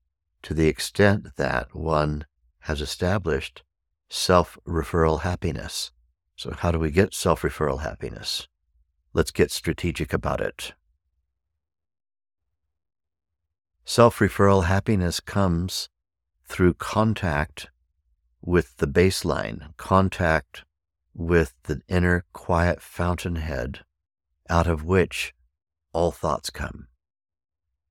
to 0.44 0.53
the 0.53 0.68
extent 0.68 1.36
that 1.38 1.74
one 1.74 2.25
has 2.62 2.82
established 2.82 3.63
self 4.10 4.58
referral 4.68 5.22
happiness. 5.22 5.92
So, 6.36 6.51
how 6.51 6.72
do 6.72 6.80
we 6.80 6.92
get 6.92 7.13
self 7.13 7.42
referral 7.42 7.82
happiness? 7.82 8.48
Let's 9.13 9.32
get 9.32 9.51
strategic 9.51 10.13
about 10.13 10.42
it. 10.42 10.74
Self 13.86 14.20
referral 14.20 14.65
happiness 14.65 15.20
comes 15.20 15.89
through 16.46 16.75
contact 16.75 17.70
with 18.42 18.77
the 18.77 18.88
baseline, 18.88 19.75
contact 19.77 20.65
with 21.13 21.53
the 21.63 21.82
inner 21.88 22.25
quiet 22.34 22.82
fountainhead 22.82 23.82
out 24.50 24.67
of 24.67 24.84
which 24.84 25.34
all 25.93 26.12
thoughts 26.12 26.50
come. 26.50 26.88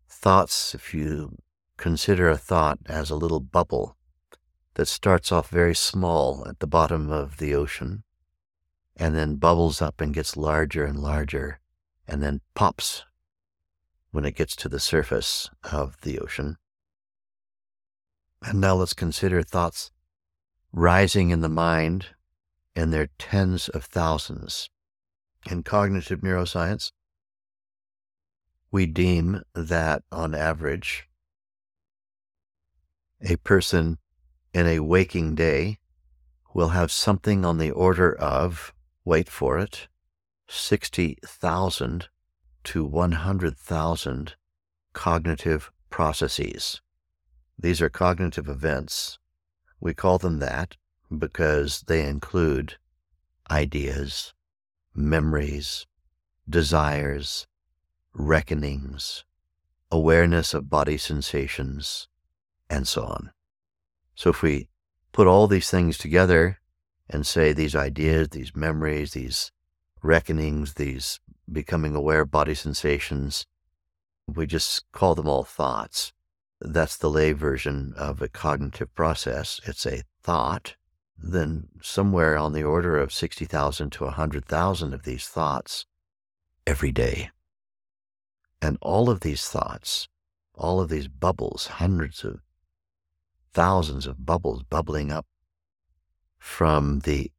Thoughts, 0.09 0.75
if 0.75 0.93
you 0.93 1.38
consider 1.76 2.29
a 2.29 2.37
thought 2.37 2.79
as 2.87 3.11
a 3.11 3.17
little 3.17 3.41
bubble 3.41 3.97
that 4.75 4.87
starts 4.87 5.33
off 5.33 5.49
very 5.49 5.75
small 5.75 6.47
at 6.49 6.61
the 6.61 6.67
bottom 6.67 7.11
of 7.11 7.38
the 7.38 7.55
ocean 7.55 8.05
and 8.97 9.14
then 9.14 9.37
bubbles 9.37 9.81
up 9.83 10.00
and 10.00 10.14
gets 10.14 10.37
larger 10.37 10.85
and 10.85 10.99
larger 10.99 11.59
and 12.07 12.23
then 12.23 12.41
pops 12.55 13.05
when 14.11 14.25
it 14.25 14.37
gets 14.37 14.55
to 14.55 14.69
the 14.69 14.81
surface 14.81 15.50
of 15.73 16.00
the 16.02 16.19
ocean. 16.19 16.57
And 18.43 18.61
now 18.61 18.75
let's 18.75 18.93
consider 18.93 19.43
thoughts 19.43 19.91
rising 20.73 21.31
in 21.31 21.41
the 21.41 21.49
mind 21.49 22.09
in 22.75 22.91
their 22.91 23.09
tens 23.19 23.69
of 23.69 23.85
thousands. 23.85 24.71
In 25.50 25.62
cognitive 25.62 26.21
neuroscience, 26.21 26.93
we 28.71 28.87
deem 28.87 29.43
that 29.55 30.02
on 30.11 30.35
average, 30.35 31.09
a 33.21 33.37
person 33.37 33.99
in 34.55 34.67
a 34.67 34.81
waking 34.81 35.35
day 35.35 35.79
will 36.55 36.69
have 36.69 36.91
something 36.91 37.45
on 37.45 37.59
the 37.59 37.71
order 37.71 38.14
of, 38.14 38.73
wait 39.05 39.29
for 39.29 39.59
it, 39.59 39.88
60,000 40.49 42.09
to 42.64 42.85
100,000 42.85 44.35
cognitive 44.93 45.71
processes. 45.91 46.81
These 47.59 47.81
are 47.81 47.88
cognitive 47.88 48.49
events. 48.49 49.19
We 49.81 49.95
call 49.95 50.19
them 50.19 50.38
that 50.38 50.76
because 51.19 51.83
they 51.87 52.07
include 52.07 52.76
ideas, 53.50 54.33
memories, 54.95 55.87
desires, 56.49 57.47
reckonings, 58.14 59.25
awareness 59.90 60.54
of 60.54 60.71
body 60.71 60.97
sensations, 60.97 62.09
and 62.69 62.87
so 62.88 63.04
on. 63.04 63.31
So 64.14 64.31
if 64.31 64.42
we 64.42 64.69
put 65.12 65.26
all 65.26 65.47
these 65.47 65.71
things 65.71 65.99
together 65.99 66.59
and 67.09 67.26
say 67.26 67.52
these 67.52 67.76
ideas, 67.76 68.28
these 68.28 68.57
memories, 68.57 69.12
these 69.12 69.52
reckonings, 70.02 70.75
these 70.75 71.21
becoming 71.50 71.95
aware 71.95 72.23
of 72.23 72.31
body 72.31 72.54
sensations. 72.54 73.47
We 74.26 74.47
just 74.47 74.90
call 74.92 75.14
them 75.14 75.28
all 75.28 75.45
thoughts. 75.45 76.12
That's 76.61 76.97
the 76.97 77.11
lay 77.11 77.33
version 77.33 77.92
of 77.97 78.23
a 78.23 78.28
cognitive 78.28 78.95
process. 78.95 79.61
It's 79.64 79.85
a 79.87 80.02
thought. 80.23 80.76
Then, 81.16 81.69
somewhere 81.81 82.37
on 82.37 82.52
the 82.52 82.62
order 82.62 82.99
of 82.99 83.12
60,000 83.12 83.90
to 83.90 84.04
100,000 84.04 84.95
of 84.95 85.02
these 85.04 85.26
thoughts 85.26 85.87
every 86.66 86.92
day. 86.92 87.31
And 88.61 88.78
all 88.81 89.11
of 89.11 89.21
these 89.21 89.49
thoughts, 89.49 90.09
all 90.54 90.81
of 90.81 90.88
these 90.88 91.09
bubbles, 91.09 91.66
hundreds 91.66 92.25
of 92.25 92.40
thousands 93.52 94.07
of 94.07 94.25
bubbles 94.25 94.62
bubbling 94.62 95.11
up 95.11 95.26
from 96.38 97.00
the 97.00 97.33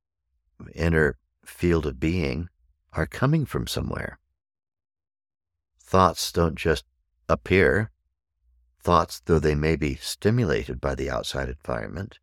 inner 0.74 1.18
field 1.46 1.86
of 1.86 2.00
being 2.00 2.50
are 2.94 3.06
coming 3.06 3.46
from 3.46 3.68
somewhere. 3.68 4.20
Thoughts 5.80 6.32
don't 6.32 6.56
just 6.56 6.86
appear. 7.28 7.92
Thoughts, 8.80 9.22
though 9.26 9.40
they 9.40 9.56
may 9.56 9.76
be 9.76 9.96
stimulated 9.96 10.80
by 10.80 10.96
the 10.96 11.10
outside 11.10 11.50
environment, 11.50 12.20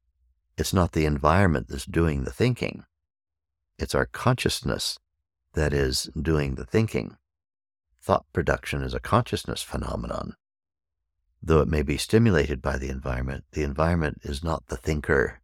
it's 0.61 0.73
not 0.73 0.93
the 0.93 1.07
environment 1.07 1.69
that's 1.69 1.87
doing 1.87 2.25
the 2.25 2.33
thinking. 2.33 2.85
It's 3.79 3.95
our 3.95 4.07
consciousness 4.07 4.99
that 5.55 5.73
is 5.73 6.11
doing 6.21 6.55
the 6.55 6.67
thinking. 6.67 7.17
Thought 8.03 8.27
production 8.33 8.83
is 8.83 8.95
a 8.95 9.01
consciousness 9.01 9.63
phenomenon. 9.63 10.35
Though 11.43 11.61
it 11.61 11.69
may 11.69 11.83
be 11.83 11.97
stimulated 11.97 12.61
by 12.63 12.77
the 12.79 12.91
environment, 12.91 13.45
the 13.53 13.63
environment 13.63 14.19
is 14.23 14.45
not 14.45 14.67
the 14.69 14.77
thinker. 14.77 15.41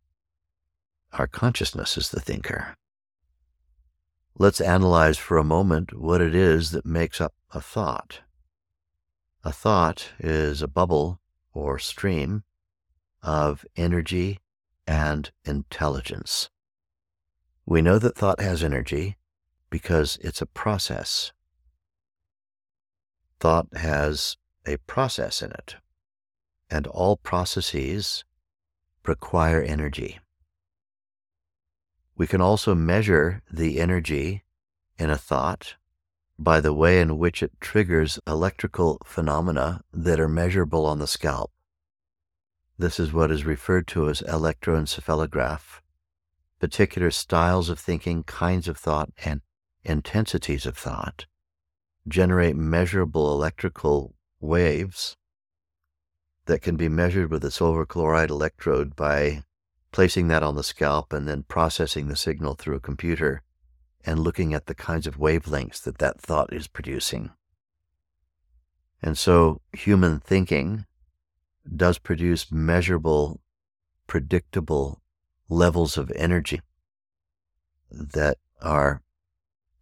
Our 1.12 1.26
consciousness 1.26 1.96
is 1.96 2.10
the 2.10 2.20
thinker 2.20 2.76
let's 4.38 4.60
analyze 4.60 5.16
for 5.16 5.38
a 5.38 5.44
moment 5.44 5.98
what 5.98 6.20
it 6.20 6.34
is 6.34 6.70
that 6.72 6.84
makes 6.84 7.20
up 7.20 7.34
a 7.52 7.60
thought. 7.60 8.20
A 9.44 9.52
thought 9.52 10.10
is 10.18 10.60
a 10.60 10.68
bubble 10.68 11.20
or 11.54 11.78
stream 11.78 12.42
of 13.22 13.64
energy 13.76 14.40
and 14.86 15.30
intelligence. 15.44 16.50
We 17.64 17.82
know 17.82 17.98
that 17.98 18.16
thought 18.16 18.40
has 18.40 18.62
energy 18.62 19.16
because 19.70 20.18
it's 20.20 20.40
a 20.40 20.46
process. 20.46 21.32
Thought 23.40 23.68
has 23.76 24.36
a 24.66 24.76
process 24.78 25.42
in 25.42 25.50
it, 25.52 25.76
and 26.70 26.86
all 26.86 27.16
processes 27.16 28.24
require 29.04 29.60
energy. 29.62 30.18
We 32.16 32.26
can 32.26 32.40
also 32.40 32.74
measure 32.74 33.42
the 33.50 33.78
energy 33.78 34.44
in 34.98 35.10
a 35.10 35.18
thought 35.18 35.74
by 36.38 36.60
the 36.60 36.74
way 36.74 37.00
in 37.00 37.18
which 37.18 37.42
it 37.42 37.52
triggers 37.60 38.18
electrical 38.26 38.98
phenomena 39.04 39.82
that 39.92 40.20
are 40.20 40.28
measurable 40.28 40.84
on 40.84 40.98
the 40.98 41.06
scalp. 41.06 41.50
This 42.78 43.00
is 43.00 43.12
what 43.12 43.30
is 43.30 43.44
referred 43.44 43.86
to 43.88 44.08
as 44.08 44.20
electroencephalograph. 44.22 45.80
Particular 46.60 47.10
styles 47.10 47.68
of 47.68 47.78
thinking, 47.78 48.22
kinds 48.22 48.68
of 48.68 48.76
thought, 48.76 49.10
and 49.24 49.40
intensities 49.84 50.66
of 50.66 50.76
thought 50.76 51.26
generate 52.08 52.56
measurable 52.56 53.32
electrical 53.32 54.14
waves 54.40 55.16
that 56.46 56.62
can 56.62 56.76
be 56.76 56.88
measured 56.88 57.30
with 57.30 57.44
a 57.44 57.50
silver 57.50 57.84
chloride 57.84 58.30
electrode 58.30 58.94
by 58.94 59.42
placing 59.90 60.28
that 60.28 60.42
on 60.42 60.54
the 60.54 60.62
scalp 60.62 61.12
and 61.12 61.26
then 61.26 61.42
processing 61.42 62.06
the 62.06 62.16
signal 62.16 62.54
through 62.54 62.76
a 62.76 62.80
computer 62.80 63.42
and 64.04 64.20
looking 64.20 64.54
at 64.54 64.66
the 64.66 64.74
kinds 64.74 65.06
of 65.06 65.16
wavelengths 65.16 65.82
that 65.82 65.98
that 65.98 66.20
thought 66.20 66.52
is 66.52 66.68
producing. 66.68 67.30
And 69.02 69.18
so 69.18 69.60
human 69.72 70.20
thinking 70.20 70.86
does 71.74 71.98
produce 71.98 72.52
measurable, 72.52 73.40
predictable 74.06 75.02
levels 75.48 75.96
of 75.96 76.12
energy 76.14 76.60
that 77.90 78.38
are 78.60 79.02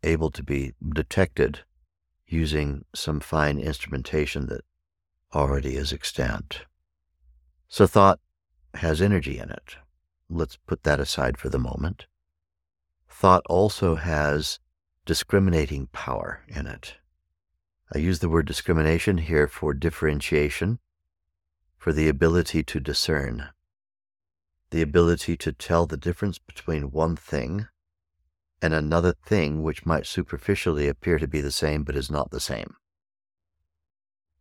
able 0.02 0.30
to 0.30 0.42
be 0.42 0.72
detected 0.94 1.60
using 2.26 2.84
some 2.94 3.20
fine 3.20 3.58
instrumentation 3.58 4.46
that 4.46 4.62
already 5.34 5.76
is 5.76 5.92
extant. 5.92 6.62
So 7.68 7.86
thought 7.86 8.20
has 8.74 9.00
energy 9.00 9.38
in 9.38 9.50
it 9.50 9.76
let's 10.28 10.56
put 10.56 10.82
that 10.82 11.00
aside 11.00 11.38
for 11.38 11.48
the 11.48 11.58
moment. 11.58 12.06
Thought 13.08 13.42
also 13.46 13.94
has 13.96 14.58
discriminating 15.06 15.88
power 15.88 16.42
in 16.48 16.66
it. 16.66 16.96
I 17.94 17.98
use 17.98 18.18
the 18.18 18.28
word 18.28 18.46
discrimination 18.46 19.18
here 19.18 19.46
for 19.46 19.74
differentiation, 19.74 20.78
for 21.84 21.92
the 21.92 22.08
ability 22.08 22.62
to 22.62 22.80
discern, 22.80 23.50
the 24.70 24.80
ability 24.80 25.36
to 25.36 25.52
tell 25.52 25.84
the 25.84 25.98
difference 25.98 26.38
between 26.38 26.90
one 26.90 27.14
thing 27.14 27.66
and 28.62 28.72
another 28.72 29.12
thing 29.12 29.62
which 29.62 29.84
might 29.84 30.06
superficially 30.06 30.88
appear 30.88 31.18
to 31.18 31.28
be 31.28 31.42
the 31.42 31.50
same 31.50 31.84
but 31.84 31.94
is 31.94 32.10
not 32.10 32.30
the 32.30 32.40
same. 32.40 32.76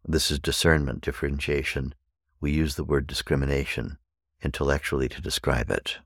This 0.05 0.31
is 0.31 0.39
discernment, 0.39 1.01
differentiation. 1.01 1.93
We 2.39 2.53
use 2.53 2.75
the 2.75 2.85
word 2.85 3.07
discrimination 3.07 3.97
intellectually 4.41 5.09
to 5.09 5.21
describe 5.21 5.69
it. 5.69 5.97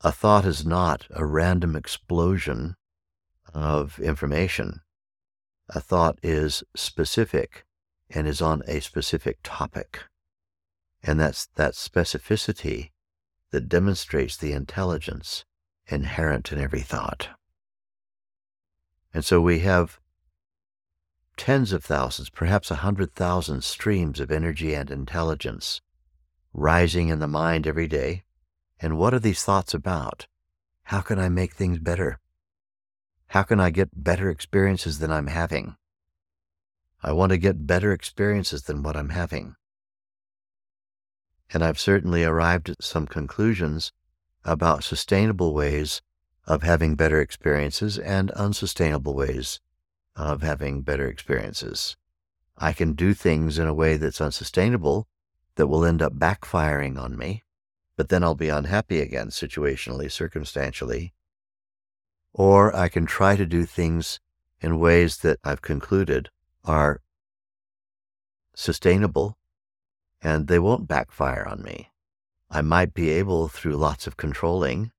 A 0.00 0.10
thought 0.10 0.44
is 0.44 0.66
not 0.66 1.06
a 1.10 1.24
random 1.24 1.76
explosion 1.76 2.74
of 3.54 4.00
information. 4.00 4.80
A 5.68 5.80
thought 5.80 6.18
is 6.20 6.64
specific 6.74 7.64
and 8.10 8.26
is 8.26 8.40
on 8.40 8.62
a 8.66 8.80
specific 8.80 9.38
topic. 9.42 10.04
And 11.02 11.20
that's 11.20 11.46
that 11.56 11.74
specificity 11.74 12.90
that 13.50 13.68
demonstrates 13.68 14.36
the 14.36 14.52
intelligence 14.52 15.44
inherent 15.86 16.52
in 16.52 16.60
every 16.60 16.80
thought. 16.80 17.28
And 19.14 19.24
so 19.24 19.40
we 19.40 19.60
have 19.60 20.00
tens 21.36 21.72
of 21.72 21.84
thousands, 21.84 22.30
perhaps 22.30 22.70
a 22.70 22.76
hundred 22.76 23.14
thousand 23.14 23.62
streams 23.62 24.20
of 24.20 24.30
energy 24.30 24.74
and 24.74 24.90
intelligence 24.90 25.80
rising 26.52 27.08
in 27.08 27.18
the 27.18 27.28
mind 27.28 27.66
every 27.66 27.86
day. 27.86 28.24
And 28.80 28.98
what 28.98 29.14
are 29.14 29.18
these 29.18 29.42
thoughts 29.42 29.74
about? 29.74 30.26
how 30.86 31.00
can 31.00 31.18
I 31.18 31.28
make 31.28 31.54
things 31.54 31.80
better? 31.80 32.20
How 33.28 33.42
can 33.42 33.58
I 33.58 33.70
get 33.70 34.04
better 34.04 34.30
experiences 34.30 35.00
than 35.00 35.10
I'm 35.10 35.26
having? 35.26 35.74
I 37.02 37.12
want 37.12 37.30
to 37.30 37.38
get 37.38 37.66
better 37.66 37.92
experiences 37.92 38.62
than 38.62 38.82
what 38.82 38.96
I'm 38.96 39.10
having. 39.10 39.54
And 41.52 41.62
I've 41.62 41.78
certainly 41.78 42.24
arrived 42.24 42.68
at 42.68 42.82
some 42.82 43.06
conclusions 43.06 43.92
about 44.44 44.84
sustainable 44.84 45.54
ways 45.54 46.02
of 46.46 46.62
having 46.62 46.94
better 46.94 47.20
experiences 47.20 47.98
and 47.98 48.30
unsustainable 48.32 49.14
ways 49.14 49.60
of 50.14 50.42
having 50.42 50.82
better 50.82 51.08
experiences. 51.08 51.96
I 52.56 52.72
can 52.72 52.94
do 52.94 53.12
things 53.12 53.58
in 53.58 53.68
a 53.68 53.74
way 53.74 53.96
that's 53.96 54.20
unsustainable 54.20 55.08
that 55.56 55.66
will 55.66 55.84
end 55.84 56.00
up 56.00 56.14
backfiring 56.14 56.98
on 56.98 57.16
me, 57.16 57.42
but 57.96 58.08
then 58.08 58.22
I'll 58.22 58.34
be 58.34 58.48
unhappy 58.48 59.00
again, 59.00 59.28
situationally, 59.28 60.10
circumstantially. 60.10 61.12
Or 62.32 62.74
I 62.74 62.88
can 62.88 63.06
try 63.06 63.36
to 63.36 63.46
do 63.46 63.64
things 63.66 64.20
in 64.60 64.78
ways 64.78 65.18
that 65.18 65.38
I've 65.44 65.62
concluded 65.62 66.30
are 66.66 67.00
sustainable 68.54 69.38
and 70.20 70.48
they 70.48 70.58
won't 70.58 70.88
backfire 70.88 71.46
on 71.48 71.62
me. 71.62 71.90
I 72.50 72.62
might 72.62 72.94
be 72.94 73.10
able, 73.10 73.48
through 73.48 73.76
lots 73.76 74.06
of 74.06 74.16
controlling 74.16 74.92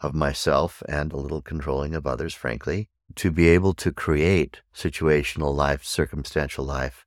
of 0.00 0.14
myself 0.14 0.82
and 0.88 1.12
a 1.12 1.16
little 1.16 1.42
controlling 1.42 1.94
of 1.94 2.06
others, 2.06 2.34
frankly, 2.34 2.88
to 3.16 3.30
be 3.30 3.48
able 3.48 3.74
to 3.74 3.92
create 3.92 4.62
situational 4.74 5.54
life, 5.54 5.84
circumstantial 5.84 6.64
life, 6.64 7.06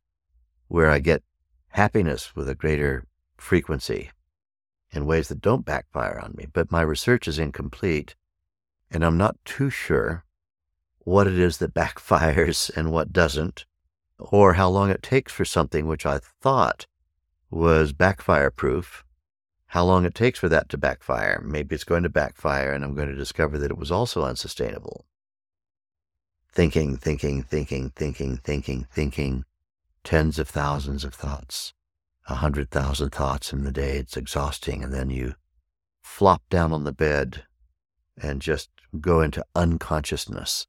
where 0.68 0.90
I 0.90 1.00
get 1.00 1.24
happiness 1.70 2.36
with 2.36 2.48
a 2.48 2.56
greater 2.56 3.06
frequency 3.38 4.12
in 4.92 5.06
ways 5.06 5.28
that 5.28 5.42
don't 5.42 5.66
backfire 5.66 6.20
on 6.24 6.34
me. 6.38 6.48
But 6.52 6.72
my 6.72 6.82
research 6.82 7.28
is 7.28 7.40
incomplete, 7.40 8.16
and 8.90 9.04
I'm 9.04 9.18
not 9.18 9.38
too 9.44 9.70
sure 9.70 10.24
what 11.00 11.28
it 11.28 11.38
is 11.38 11.58
that 11.58 11.74
backfires 11.84 12.76
and 12.76 12.92
what 12.92 13.12
doesn't, 13.12 13.66
or 14.20 14.54
how 14.54 14.70
long 14.70 14.90
it 14.90 15.04
takes 15.04 15.32
for 15.32 15.46
something 15.46 15.88
which 15.88 16.06
I 16.06 16.20
thought 16.42 16.88
was 17.50 17.94
backfire 17.94 18.52
proof, 18.52 19.04
how 19.68 19.86
long 19.86 20.06
it 20.06 20.16
takes 20.16 20.40
for 20.40 20.50
that 20.50 20.70
to 20.70 20.78
backfire. 20.78 21.42
Maybe 21.46 21.76
it's 21.76 21.84
going 21.84 22.04
to 22.04 22.10
backfire, 22.10 22.72
and 22.72 22.84
I'm 22.84 22.96
going 22.96 23.10
to 23.10 23.16
discover 23.16 23.58
that 23.58 23.72
it 23.72 23.78
was 23.78 23.92
also 23.92 24.24
unsustainable 24.24 25.06
thinking, 26.56 26.96
thinking, 26.96 27.44
thinking, 27.44 27.92
thinking, 27.96 28.38
thinking, 28.38 28.88
thinking, 28.90 29.44
tens 30.06 30.40
of 30.40 30.48
thousands 30.48 31.04
of 31.04 31.14
thoughts, 31.14 31.74
a 32.30 32.36
hundred 32.36 32.72
thousand 32.72 33.10
thoughts 33.10 33.52
in 33.52 33.66
the 33.66 33.72
day. 33.72 33.98
It's 33.98 34.16
exhausting. 34.16 34.82
And 34.82 34.94
then 34.94 35.10
you 35.10 35.36
flop 36.02 36.44
down 36.50 36.72
on 36.72 36.86
the 36.86 36.94
bed 36.94 37.44
and 38.18 38.42
just 38.42 38.70
go 39.02 39.20
into 39.20 39.46
unconsciousness, 39.54 40.68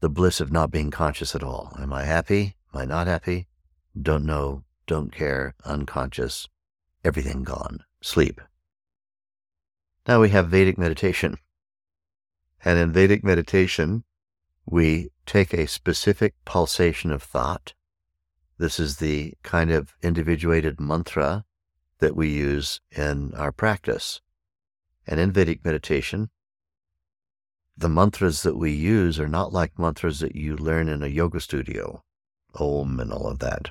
the 0.00 0.10
bliss 0.10 0.40
of 0.40 0.50
not 0.50 0.72
being 0.72 0.90
conscious 0.90 1.36
at 1.36 1.44
all. 1.44 1.76
Am 1.78 1.92
I 1.92 2.04
happy? 2.04 2.56
Am 2.72 2.80
I 2.80 2.84
not 2.84 3.06
happy? 3.06 3.48
Don't 4.00 4.24
know, 4.24 4.64
don't 4.86 5.12
care, 5.12 5.54
unconscious, 5.64 6.48
everything 7.04 7.42
gone, 7.42 7.84
sleep. 8.00 8.40
Now 10.06 10.20
we 10.20 10.30
have 10.30 10.48
Vedic 10.48 10.78
meditation. 10.78 11.36
And 12.64 12.78
in 12.78 12.92
Vedic 12.92 13.24
meditation, 13.24 14.04
we 14.66 15.10
take 15.26 15.52
a 15.52 15.66
specific 15.66 16.34
pulsation 16.44 17.10
of 17.10 17.22
thought. 17.22 17.74
This 18.58 18.78
is 18.78 18.98
the 18.98 19.34
kind 19.42 19.70
of 19.70 19.94
individuated 20.02 20.78
mantra 20.78 21.44
that 21.98 22.14
we 22.14 22.28
use 22.28 22.80
in 22.90 23.34
our 23.34 23.52
practice. 23.52 24.20
And 25.06 25.18
in 25.18 25.32
Vedic 25.32 25.64
meditation, 25.64 26.30
the 27.76 27.88
mantras 27.88 28.42
that 28.42 28.56
we 28.56 28.72
use 28.72 29.18
are 29.18 29.28
not 29.28 29.52
like 29.52 29.78
mantras 29.78 30.20
that 30.20 30.36
you 30.36 30.56
learn 30.56 30.88
in 30.88 31.02
a 31.02 31.08
yoga 31.08 31.40
studio, 31.40 32.04
Om 32.54 33.00
and 33.00 33.12
all 33.12 33.26
of 33.26 33.38
that. 33.40 33.70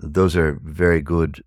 Those 0.00 0.36
are 0.36 0.58
very 0.62 1.00
good 1.00 1.42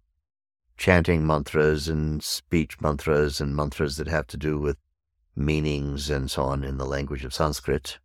chanting 0.77 1.25
mantras 1.25 1.87
and 1.87 2.23
speech 2.23 2.81
mantras 2.81 3.39
and 3.39 3.55
mantras 3.55 3.97
that 3.97 4.07
have 4.07 4.27
to 4.27 4.37
do 4.37 4.57
with 4.57 4.77
meanings 5.35 6.09
and 6.09 6.29
so 6.29 6.43
on 6.43 6.63
in 6.63 6.77
the 6.77 6.85
language 6.85 7.23
of 7.23 7.33
Sanskrit. 7.33 7.99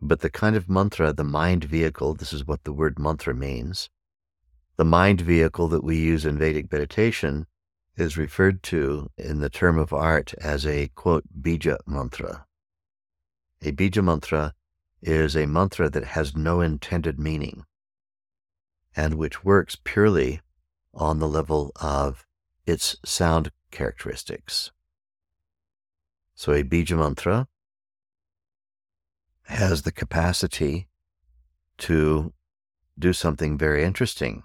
But 0.00 0.20
the 0.20 0.30
kind 0.30 0.56
of 0.56 0.68
mantra, 0.68 1.12
the 1.12 1.24
mind 1.24 1.64
vehicle, 1.64 2.14
this 2.14 2.32
is 2.32 2.46
what 2.46 2.64
the 2.64 2.72
word 2.72 2.98
mantra 2.98 3.34
means. 3.34 3.90
The 4.76 4.84
mind 4.84 5.20
vehicle 5.20 5.68
that 5.68 5.84
we 5.84 5.96
use 5.96 6.24
in 6.24 6.38
Vedic 6.38 6.70
meditation 6.70 7.46
is 7.96 8.18
referred 8.18 8.62
to 8.64 9.10
in 9.16 9.40
the 9.40 9.50
term 9.50 9.78
of 9.78 9.92
art 9.92 10.34
as 10.34 10.66
a 10.66 10.88
quote, 10.88 11.24
bija 11.40 11.78
mantra. 11.86 12.46
A 13.62 13.72
bija 13.72 14.02
mantra 14.02 14.54
is 15.04 15.36
a 15.36 15.46
mantra 15.46 15.88
that 15.90 16.04
has 16.04 16.34
no 16.34 16.60
intended 16.60 17.18
meaning 17.20 17.64
and 18.96 19.14
which 19.14 19.44
works 19.44 19.76
purely 19.82 20.40
on 20.92 21.18
the 21.18 21.28
level 21.28 21.72
of 21.80 22.24
its 22.66 22.96
sound 23.04 23.50
characteristics. 23.70 24.70
So 26.34 26.52
a 26.52 26.62
bija 26.62 26.96
mantra 26.96 27.48
has 29.44 29.82
the 29.82 29.92
capacity 29.92 30.88
to 31.78 32.32
do 32.98 33.12
something 33.12 33.58
very 33.58 33.84
interesting. 33.84 34.44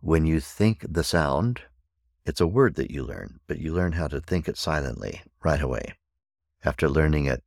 When 0.00 0.26
you 0.26 0.40
think 0.40 0.84
the 0.88 1.04
sound, 1.04 1.62
it's 2.24 2.40
a 2.40 2.46
word 2.46 2.74
that 2.74 2.90
you 2.90 3.02
learn, 3.02 3.40
but 3.46 3.58
you 3.58 3.72
learn 3.72 3.92
how 3.92 4.08
to 4.08 4.20
think 4.20 4.48
it 4.48 4.58
silently 4.58 5.22
right 5.42 5.60
away. 5.60 5.94
After 6.64 6.88
learning 6.88 7.26
it 7.26 7.42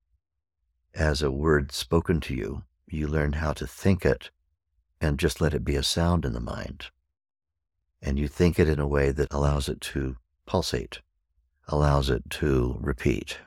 as 0.93 1.21
a 1.21 1.31
word 1.31 1.71
spoken 1.71 2.19
to 2.21 2.33
you, 2.33 2.63
you 2.87 3.07
learn 3.07 3.33
how 3.33 3.53
to 3.53 3.65
think 3.65 4.05
it 4.05 4.31
and 4.99 5.19
just 5.19 5.41
let 5.41 5.53
it 5.53 5.63
be 5.63 5.75
a 5.75 5.83
sound 5.83 6.25
in 6.25 6.33
the 6.33 6.39
mind. 6.39 6.87
And 8.01 8.19
you 8.19 8.27
think 8.27 8.59
it 8.59 8.67
in 8.67 8.79
a 8.79 8.87
way 8.87 9.11
that 9.11 9.31
allows 9.31 9.69
it 9.69 9.79
to 9.81 10.17
pulsate, 10.45 11.01
allows 11.67 12.09
it 12.09 12.29
to 12.31 12.77
repeat. 12.79 13.37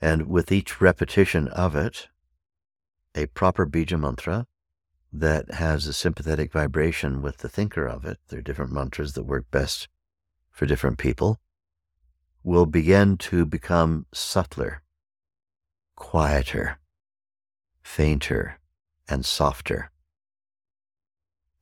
And 0.00 0.28
with 0.28 0.50
each 0.50 0.80
repetition 0.80 1.48
of 1.48 1.74
it, 1.74 2.08
a 3.14 3.26
proper 3.26 3.66
bija 3.66 3.98
mantra 3.98 4.46
that 5.12 5.54
has 5.54 5.86
a 5.86 5.92
sympathetic 5.92 6.52
vibration 6.52 7.22
with 7.22 7.38
the 7.38 7.48
thinker 7.48 7.86
of 7.86 8.04
it, 8.04 8.18
there 8.28 8.40
are 8.40 8.42
different 8.42 8.72
mantras 8.72 9.12
that 9.12 9.24
work 9.24 9.50
best 9.50 9.88
for 10.50 10.66
different 10.66 10.98
people, 10.98 11.38
will 12.42 12.66
begin 12.66 13.16
to 13.16 13.46
become 13.46 14.06
subtler, 14.12 14.82
quieter, 15.96 16.78
fainter, 17.82 18.58
and 19.08 19.24
softer. 19.24 19.90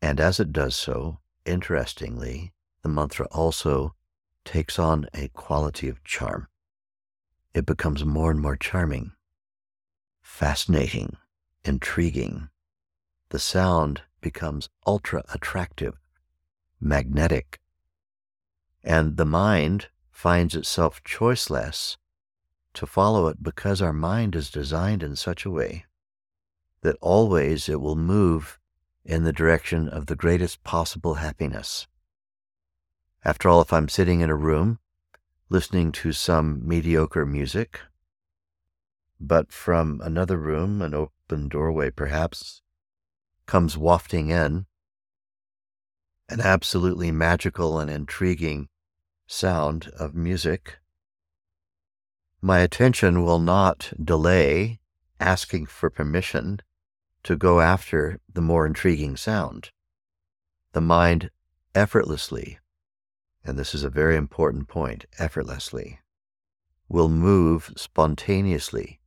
And 0.00 0.20
as 0.20 0.40
it 0.40 0.52
does 0.52 0.74
so, 0.74 1.18
interestingly, 1.44 2.52
the 2.82 2.88
mantra 2.88 3.26
also 3.30 3.94
takes 4.44 4.78
on 4.78 5.06
a 5.14 5.28
quality 5.28 5.88
of 5.88 6.02
charm 6.04 6.48
it 7.54 7.66
becomes 7.66 8.04
more 8.04 8.30
and 8.30 8.40
more 8.40 8.56
charming, 8.56 9.12
fascinating, 10.22 11.16
intriguing. 11.64 12.48
The 13.28 13.38
sound 13.38 14.02
becomes 14.20 14.68
ultra 14.86 15.22
attractive, 15.32 15.94
magnetic, 16.80 17.60
and 18.82 19.16
the 19.16 19.26
mind 19.26 19.88
finds 20.10 20.54
itself 20.54 21.02
choiceless 21.04 21.96
to 22.74 22.86
follow 22.86 23.26
it 23.28 23.42
because 23.42 23.82
our 23.82 23.92
mind 23.92 24.34
is 24.34 24.50
designed 24.50 25.02
in 25.02 25.16
such 25.16 25.44
a 25.44 25.50
way 25.50 25.84
that 26.82 26.96
always 27.00 27.68
it 27.68 27.80
will 27.80 27.96
move 27.96 28.58
in 29.04 29.24
the 29.24 29.32
direction 29.32 29.88
of 29.88 30.06
the 30.06 30.16
greatest 30.16 30.62
possible 30.64 31.14
happiness. 31.14 31.86
After 33.24 33.48
all, 33.48 33.60
if 33.60 33.72
I'm 33.72 33.88
sitting 33.88 34.20
in 34.20 34.30
a 34.30 34.34
room 34.34 34.78
listening 35.52 35.92
to 35.92 36.12
some 36.12 36.66
mediocre 36.66 37.26
music. 37.26 37.78
But 39.20 39.52
from 39.52 40.00
another 40.02 40.38
room, 40.38 40.80
an 40.80 40.94
open 40.94 41.48
doorway 41.48 41.90
perhaps, 41.90 42.62
comes 43.44 43.76
wafting 43.76 44.30
in 44.30 44.64
an 46.30 46.40
absolutely 46.40 47.10
magical 47.10 47.78
and 47.78 47.90
intriguing 47.90 48.70
sound 49.26 49.92
of 49.98 50.14
music. 50.14 50.78
My 52.42 52.58
attention 52.58 53.24
will 53.24 53.38
not 53.38 53.92
delay 54.02 54.80
asking 55.20 55.66
for 55.66 55.88
permission 55.88 56.60
to 57.22 57.36
go 57.36 57.60
after 57.60 58.18
the 58.30 58.42
more 58.42 58.66
intriguing 58.66 59.16
sound. 59.16 59.70
The 60.72 60.80
mind 60.80 61.30
effortlessly 61.74 62.58
and 63.44 63.58
this 63.58 63.74
is 63.74 63.84
a 63.84 63.90
very 63.90 64.16
important 64.16 64.68
point, 64.68 65.06
effortlessly, 65.18 66.00
will 66.88 67.08
move 67.08 67.72
spontaneously 67.76 69.00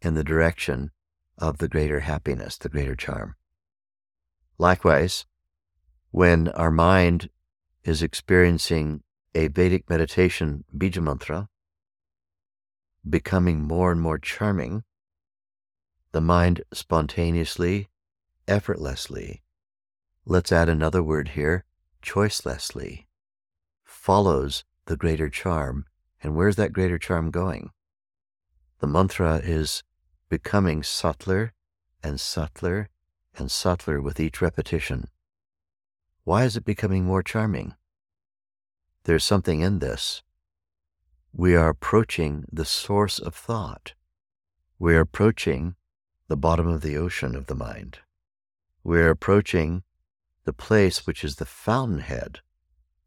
in 0.00 0.14
the 0.14 0.24
direction 0.24 0.90
of 1.36 1.58
the 1.58 1.68
greater 1.68 2.00
happiness, 2.00 2.56
the 2.56 2.68
greater 2.68 2.96
charm. 2.96 3.34
Likewise, 4.56 5.26
when 6.10 6.48
our 6.48 6.70
mind 6.70 7.28
is 7.84 8.02
experiencing 8.02 9.02
a 9.34 9.48
Vedic 9.48 9.88
meditation 9.90 10.64
bija 10.74 11.02
mantra, 11.02 11.48
becoming 13.08 13.62
more 13.62 13.92
and 13.92 14.00
more 14.00 14.18
charming, 14.18 14.84
the 16.12 16.20
mind 16.20 16.62
spontaneously, 16.72 17.88
effortlessly, 18.46 19.42
let's 20.24 20.52
add 20.52 20.68
another 20.68 21.02
word 21.02 21.30
here, 21.30 21.64
choicelessly, 22.02 23.06
follows 23.84 24.64
the 24.86 24.96
greater 24.96 25.28
charm. 25.28 25.84
And 26.22 26.34
where's 26.34 26.56
that 26.56 26.72
greater 26.72 26.98
charm 26.98 27.30
going? 27.30 27.70
The 28.80 28.86
mantra 28.86 29.36
is 29.36 29.82
becoming 30.28 30.82
subtler 30.82 31.52
and 32.02 32.20
subtler 32.20 32.88
and 33.36 33.50
subtler 33.50 34.00
with 34.00 34.18
each 34.18 34.40
repetition. 34.40 35.08
Why 36.24 36.44
is 36.44 36.56
it 36.56 36.64
becoming 36.64 37.04
more 37.04 37.22
charming? 37.22 37.74
There's 39.04 39.24
something 39.24 39.60
in 39.60 39.78
this. 39.78 40.22
We 41.32 41.54
are 41.54 41.68
approaching 41.68 42.44
the 42.50 42.64
source 42.64 43.18
of 43.18 43.34
thought. 43.34 43.94
We 44.78 44.94
are 44.96 45.00
approaching 45.00 45.74
the 46.26 46.36
bottom 46.36 46.66
of 46.66 46.80
the 46.80 46.96
ocean 46.96 47.34
of 47.34 47.46
the 47.46 47.54
mind. 47.54 47.98
We 48.82 48.98
are 49.00 49.10
approaching 49.10 49.82
the 50.44 50.52
place 50.52 51.06
which 51.06 51.22
is 51.22 51.36
the 51.36 51.44
fountainhead 51.44 52.40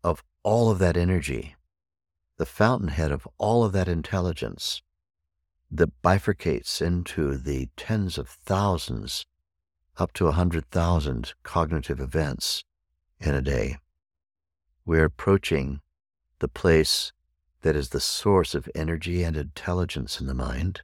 of 0.04 0.24
all 0.44 0.70
of 0.70 0.80
that 0.80 0.98
energy, 0.98 1.56
the 2.38 2.46
fountainhead 2.46 3.12
of 3.12 3.28
all 3.38 3.64
of 3.64 3.72
that 3.74 3.88
intelligence 3.88 4.82
that 5.72 6.02
bifurcates 6.02 6.82
into 6.82 7.38
the 7.38 7.70
tens 7.78 8.18
of 8.18 8.30
thousands, 8.30 9.26
up 9.98 10.14
to 10.14 10.28
a 10.28 10.34
hundred 10.34 10.70
thousand 10.70 11.34
cognitive 11.44 12.00
events 12.00 12.64
in 13.20 13.34
a 13.34 13.42
day. 13.42 13.78
We're 14.86 15.06
approaching 15.06 15.82
the 16.40 16.48
place 16.48 17.12
that 17.62 17.76
is 17.76 17.90
the 17.90 18.00
source 18.00 18.56
of 18.56 18.70
energy 18.74 19.24
and 19.24 19.38
intelligence 19.38 20.20
in 20.20 20.28
the 20.28 20.34
mind, 20.34 20.82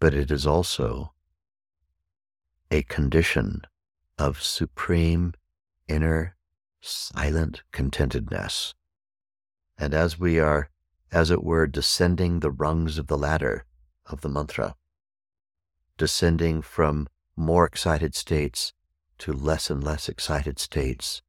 but 0.00 0.14
it 0.14 0.30
is 0.30 0.46
also 0.46 1.12
a 2.70 2.82
condition 2.82 3.62
of 4.18 4.42
supreme 4.42 5.34
inner 5.88 6.36
silent 6.80 7.62
contentedness. 7.72 8.74
And 9.78 9.94
as 9.94 10.18
we 10.18 10.38
are, 10.40 10.70
as 11.10 11.30
it 11.30 11.44
were, 11.44 11.66
descending 11.66 12.40
the 12.40 12.50
rungs 12.50 12.98
of 12.98 13.06
the 13.06 13.18
ladder 13.18 13.64
of 14.06 14.22
the 14.22 14.28
mantra, 14.28 14.74
descending 15.96 16.62
from 16.62 17.08
more 17.36 17.64
excited 17.64 18.14
states 18.14 18.72
to 19.18 19.32
less 19.32 19.70
and 19.70 19.82
less 19.84 20.08
excited 20.08 20.58
states, 20.58 21.22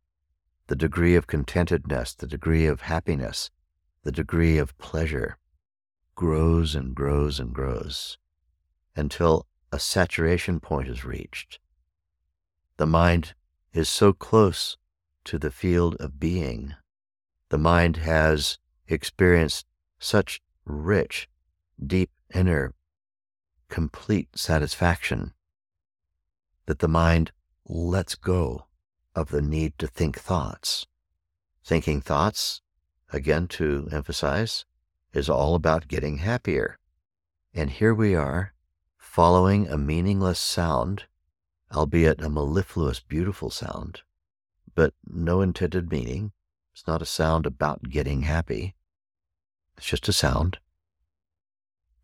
the 0.68 0.76
degree 0.76 1.16
of 1.16 1.28
contentedness, 1.28 2.16
the 2.16 2.28
degree 2.28 2.66
of 2.66 2.82
happiness, 2.82 3.52
the 4.04 4.12
degree 4.12 4.58
of 4.58 4.78
pleasure 4.78 5.38
grows 6.16 6.76
and 6.76 6.94
grows 6.94 7.40
and 7.40 7.54
grows 7.54 8.18
until 8.96 9.48
a 9.72 9.80
saturation 9.80 10.60
point 10.60 10.88
is 10.88 11.04
reached. 11.04 11.60
The 12.78 12.86
mind 12.86 13.34
is 13.74 13.90
so 13.90 14.14
close 14.14 14.78
to 15.26 15.40
the 15.40 15.52
field 15.52 15.96
of 15.96 16.20
being. 16.20 16.76
The 17.50 17.58
mind 17.58 17.98
has 17.98 18.58
experienced 18.88 19.66
such 20.00 20.42
rich, 20.66 21.30
deep 21.86 22.12
inner, 22.34 22.74
complete 23.70 24.30
satisfaction 24.36 25.34
that 26.66 26.80
the 26.80 26.88
mind 26.88 27.32
lets 27.66 28.16
go 28.16 28.66
of 29.16 29.30
the 29.30 29.42
need 29.42 29.78
to 29.80 29.88
think 29.88 30.20
thoughts. 30.20 30.86
Thinking 31.64 32.02
thoughts, 32.02 32.62
again 33.14 33.48
to 33.48 33.88
emphasize, 33.92 34.66
is 35.14 35.30
all 35.30 35.56
about 35.56 35.88
getting 35.88 36.18
happier. 36.18 36.80
And 37.54 37.70
here 37.70 37.94
we 37.94 38.16
are, 38.16 38.54
following 38.98 39.68
a 39.68 39.78
meaningless 39.78 40.40
sound, 40.40 41.04
albeit 41.72 42.22
a 42.22 42.30
mellifluous, 42.30 43.00
beautiful 43.00 43.52
sound, 43.52 44.02
but 44.74 44.94
no 45.08 45.42
intended 45.42 45.92
meaning. 45.92 46.32
It's 46.74 46.88
not 46.88 47.04
a 47.04 47.06
sound 47.06 47.46
about 47.46 47.90
getting 47.90 48.24
happy. 48.24 48.74
It's 49.78 49.86
just 49.86 50.10
a 50.10 50.14
sound 50.14 50.58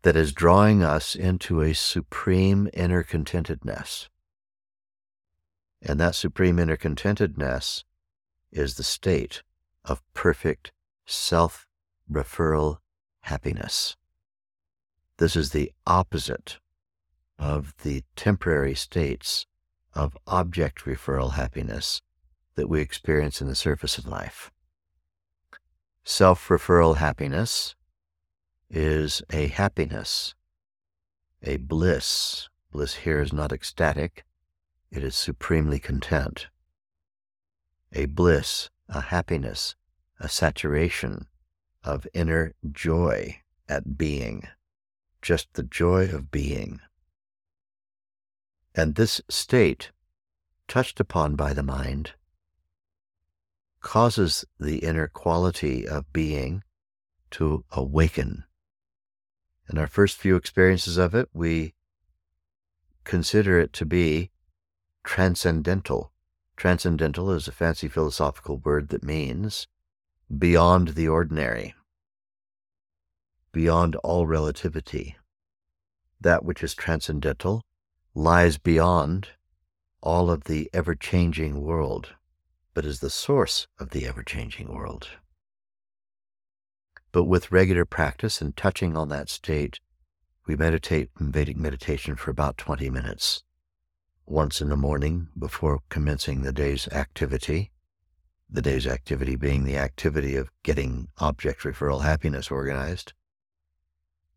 that 0.02 0.16
is 0.16 0.32
drawing 0.32 0.82
us 0.82 1.14
into 1.14 1.60
a 1.60 1.74
supreme 1.74 2.68
inner 2.72 3.02
contentedness. 3.02 4.08
And 5.82 5.98
that 5.98 6.14
supreme 6.14 6.58
inner 6.58 6.76
contentedness 6.76 7.84
is 8.52 8.74
the 8.74 8.82
state 8.84 9.42
of 9.84 10.02
perfect 10.14 10.72
self 11.10 11.66
referral 12.10 12.78
happiness. 13.22 13.96
This 15.18 15.36
is 15.36 15.50
the 15.50 15.72
opposite 15.86 16.58
of 17.38 17.74
the 17.82 18.04
temporary 18.16 18.74
states 18.74 19.46
of 19.92 20.16
object 20.26 20.84
referral 20.84 21.32
happiness 21.32 22.00
that 22.54 22.68
we 22.68 22.80
experience 22.80 23.40
in 23.40 23.48
the 23.48 23.54
surface 23.54 23.98
of 23.98 24.06
life. 24.06 24.50
Self 26.04 26.48
referral 26.48 26.96
happiness 26.96 27.74
is 28.70 29.22
a 29.32 29.48
happiness, 29.48 30.34
a 31.42 31.56
bliss. 31.56 32.48
Bliss 32.70 32.94
here 32.94 33.20
is 33.20 33.32
not 33.32 33.50
ecstatic, 33.50 34.24
it 34.92 35.02
is 35.02 35.16
supremely 35.16 35.80
content. 35.80 36.46
A 37.92 38.06
bliss, 38.06 38.70
a 38.88 39.00
happiness, 39.00 39.74
a 40.20 40.28
saturation 40.28 41.26
of 41.82 42.06
inner 42.12 42.54
joy 42.70 43.40
at 43.68 43.96
being, 43.96 44.46
just 45.22 45.52
the 45.54 45.62
joy 45.62 46.04
of 46.04 46.30
being. 46.30 46.80
And 48.74 48.94
this 48.94 49.20
state, 49.28 49.90
touched 50.68 51.00
upon 51.00 51.34
by 51.34 51.54
the 51.54 51.62
mind, 51.62 52.12
causes 53.80 54.44
the 54.58 54.78
inner 54.78 55.08
quality 55.08 55.88
of 55.88 56.12
being 56.12 56.62
to 57.30 57.64
awaken. 57.72 58.44
In 59.70 59.78
our 59.78 59.86
first 59.86 60.18
few 60.18 60.36
experiences 60.36 60.98
of 60.98 61.14
it, 61.14 61.28
we 61.32 61.74
consider 63.04 63.58
it 63.58 63.72
to 63.74 63.86
be 63.86 64.30
transcendental. 65.02 66.12
Transcendental 66.56 67.30
is 67.30 67.48
a 67.48 67.52
fancy 67.52 67.88
philosophical 67.88 68.58
word 68.58 68.90
that 68.90 69.02
means 69.02 69.66
beyond 70.36 70.88
the 70.88 71.08
ordinary, 71.08 71.74
beyond 73.52 73.96
all 73.96 74.26
relativity. 74.26 75.16
That 76.20 76.44
which 76.44 76.62
is 76.62 76.74
transcendental 76.74 77.62
lies 78.14 78.58
beyond 78.58 79.28
all 80.02 80.30
of 80.30 80.44
the 80.44 80.68
ever 80.72 80.94
changing 80.94 81.62
world 81.62 82.14
but 82.74 82.84
is 82.84 83.00
the 83.00 83.10
source 83.10 83.66
of 83.78 83.90
the 83.90 84.06
ever 84.06 84.22
changing 84.22 84.72
world. 84.72 85.08
But 87.12 87.24
with 87.24 87.52
regular 87.52 87.84
practice 87.84 88.40
and 88.40 88.56
touching 88.56 88.96
on 88.96 89.08
that 89.08 89.28
state, 89.28 89.80
we 90.46 90.56
meditate 90.56 91.10
in 91.20 91.32
Vedic 91.32 91.56
meditation 91.56 92.16
for 92.16 92.30
about 92.30 92.56
20 92.56 92.88
minutes, 92.90 93.42
once 94.26 94.60
in 94.60 94.68
the 94.68 94.76
morning 94.76 95.28
before 95.38 95.80
commencing 95.88 96.42
the 96.42 96.52
day's 96.52 96.88
activity. 96.88 97.69
The 98.50 98.62
day's 98.62 98.86
activity 98.86 99.36
being 99.36 99.64
the 99.64 99.76
activity 99.76 100.34
of 100.36 100.50
getting 100.62 101.08
object 101.18 101.62
referral 101.62 102.02
happiness 102.02 102.50
organized. 102.50 103.12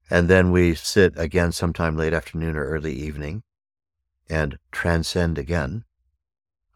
And 0.10 0.30
then 0.30 0.52
we 0.52 0.76
sit 0.76 1.18
again 1.18 1.52
sometime 1.52 1.98
late 1.98 2.14
afternoon 2.14 2.56
or 2.56 2.66
early 2.66 2.94
evening 2.94 3.44
and 4.30 4.58
transcend 4.72 5.38
again 5.38 5.86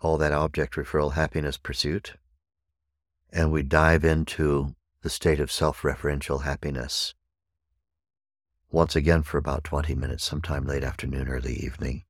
all 0.02 0.18
that 0.18 0.32
object 0.32 0.76
referral 0.76 1.14
happiness 1.14 1.58
pursuit, 1.58 2.16
and 3.32 3.52
we 3.52 3.64
dive 3.64 4.06
into 4.06 4.76
the 5.02 5.10
state 5.10 5.40
of 5.40 5.52
self 5.52 5.82
referential 5.82 6.44
happiness 6.44 7.14
once 8.70 8.96
again 8.96 9.24
for 9.24 9.38
about 9.38 9.64
20 9.64 9.96
minutes, 9.96 10.24
sometime 10.24 10.66
late 10.66 10.84
afternoon, 10.84 11.28
or 11.28 11.36
early 11.36 11.56
evening. 11.56 12.04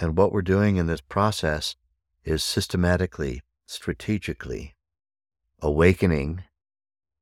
And 0.00 0.16
what 0.16 0.32
we're 0.32 0.42
doing 0.42 0.76
in 0.76 0.86
this 0.86 1.00
process 1.00 1.76
is 2.24 2.42
systematically, 2.42 3.42
strategically 3.66 4.74
awakening 5.60 6.44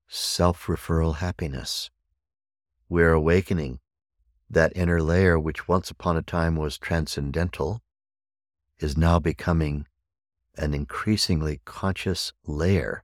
self 0.08 0.66
referral 0.66 1.16
happiness. 1.16 1.90
We're 2.88 3.12
awakening 3.12 3.80
that 4.50 4.76
inner 4.76 5.02
layer 5.02 5.38
which 5.38 5.66
once 5.66 5.90
upon 5.90 6.16
a 6.16 6.22
time 6.22 6.56
was 6.56 6.78
transcendental 6.78 7.82
is 8.78 8.96
now 8.96 9.18
becoming 9.18 9.86
an 10.56 10.74
increasingly 10.74 11.60
conscious 11.64 12.32
layer 12.46 13.02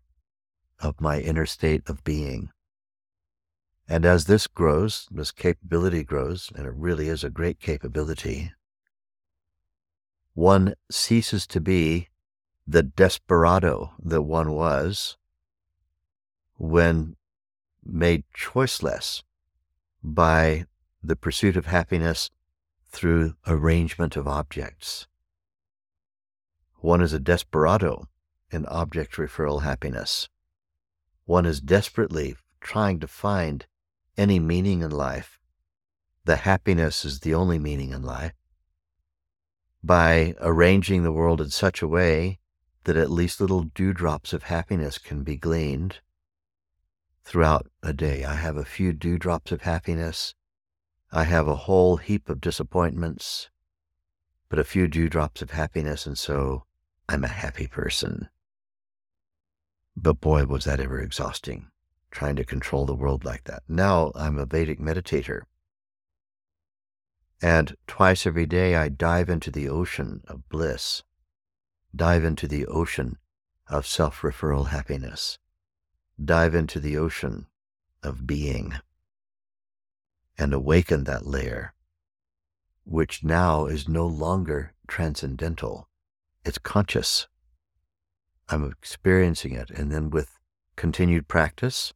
of 0.79 1.01
my 1.01 1.21
inner 1.21 1.47
state 1.47 1.83
of 1.89 2.05
being. 2.05 2.51
And 3.89 4.05
as 4.05 4.27
this 4.27 4.47
grows, 4.47 5.09
this 5.11 5.33
capability 5.33 6.05
grows, 6.05 6.53
and 6.55 6.67
it 6.67 6.75
really 6.75 7.09
is 7.09 7.25
a 7.25 7.31
great 7.31 7.59
capability, 7.59 8.53
one 10.35 10.75
ceases 10.91 11.47
to 11.49 11.61
be 11.61 12.09
the 12.71 12.85
desperado 12.85 13.91
that 14.01 14.23
one 14.23 14.53
was 14.53 15.17
when 16.57 17.17
made 17.85 18.23
choiceless 18.33 19.25
by 20.05 20.65
the 21.03 21.17
pursuit 21.17 21.57
of 21.57 21.67
happiness 21.67 22.31
through 22.89 23.35
arrangement 23.45 24.17
of 24.17 24.29
objects. 24.29 25.09
One 26.77 27.01
is 27.01 27.13
a 27.13 27.19
desperado 27.19 28.07
in 28.53 28.65
object 28.67 29.15
referral 29.15 29.63
happiness. 29.63 30.29
One 31.25 31.47
is 31.47 31.61
desperately 31.61 32.37
trying 32.61 33.01
to 33.01 33.09
find 33.09 33.67
any 34.17 34.39
meaning 34.39 34.83
in 34.83 34.93
life. 34.93 35.41
The 36.25 36.37
happiness 36.37 37.05
is 37.05 37.21
the 37.21 37.35
only 37.35 37.59
meaning 37.59 37.91
in 37.91 38.03
life. 38.03 38.35
By 39.83 40.37
arranging 40.41 41.03
the 41.03 41.13
world 41.13 41.41
in 41.41 41.51
such 41.51 41.83
a 41.83 41.89
way 41.89 42.39
that 42.85 42.97
at 42.97 43.11
least 43.11 43.41
little 43.41 43.65
dewdrops 43.65 44.33
of 44.33 44.45
happiness 44.45 44.99
can 44.99 45.23
be 45.23 45.37
gleaned 45.37 45.99
throughout 47.25 47.67
a 47.83 47.93
day. 47.93 48.25
I 48.25 48.35
have 48.35 48.57
a 48.57 48.65
few 48.65 48.93
dewdrops 48.93 49.53
of 49.53 49.63
happiness. 49.63 50.35
I 51.13 51.25
have 51.25 51.47
a 51.49 51.57
whole 51.57 51.97
heap 51.97 52.29
of 52.29 52.41
disappointments, 52.41 53.51
but 54.49 54.59
a 54.59 54.65
few 54.65 54.89
dewdrops 54.89 55.43
of 55.43 55.51
happiness, 55.51 56.07
and 56.07 56.17
so 56.17 56.65
I'm 57.09 57.25
a 57.25 57.29
happy 57.29 57.67
person. 57.67 58.29
But 59.97 60.21
boy, 60.21 60.47
was 60.47 60.65
that 60.65 60.81
ever 60.81 61.01
exhausting, 61.01 61.67
trying 62.11 62.37
to 62.37 62.45
control 62.45 62.87
the 62.87 62.95
world 62.95 63.25
like 63.25 63.45
that. 63.45 63.63
Now 63.69 64.13
I'm 64.15 64.39
a 64.39 64.47
Vedic 64.47 64.81
meditator. 64.81 65.43
And 67.43 67.77
twice 67.87 68.27
every 68.27 68.47
day 68.47 68.77
I 68.77 68.89
dive 68.89 69.29
into 69.29 69.51
the 69.51 69.69
ocean 69.69 70.23
of 70.27 70.49
bliss, 70.49 71.03
dive 71.95 72.25
into 72.25 72.47
the 72.47 72.67
ocean 72.67 73.19
of 73.69 73.87
self 73.87 74.21
referral 74.23 74.69
happiness 74.69 75.39
dive 76.23 76.55
into 76.55 76.81
the 76.81 76.97
ocean 76.97 77.47
of 78.03 78.27
being 78.27 78.75
and 80.39 80.53
awaken 80.55 81.05
that 81.05 81.27
layer, 81.27 81.75
which 82.85 83.23
now 83.23 83.67
is 83.67 83.89
no 83.89 84.07
longer 84.07 84.73
transcendental. 84.87 85.89
It's 86.45 86.59
conscious. 86.59 87.29
I'm 88.49 88.65
experiencing 88.65 89.53
it. 89.53 89.71
And 89.71 89.93
then 89.93 90.11
with 90.11 90.39
continued 90.77 91.29
practice, 91.29 91.93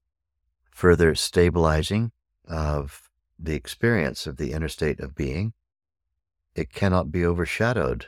further 0.70 1.14
stabilizing 1.14 2.12
of 2.46 3.09
the 3.38 3.54
experience 3.54 4.26
of 4.26 4.37
the 4.37 4.52
inner 4.52 4.68
state 4.68 5.00
of 5.00 5.14
being, 5.14 5.54
it 6.54 6.72
cannot 6.72 7.11
be 7.11 7.24
overshadowed 7.24 8.07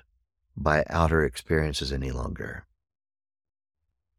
by 0.57 0.85
outer 0.89 1.25
experiences 1.25 1.93
any 1.93 2.11
longer. 2.11 2.67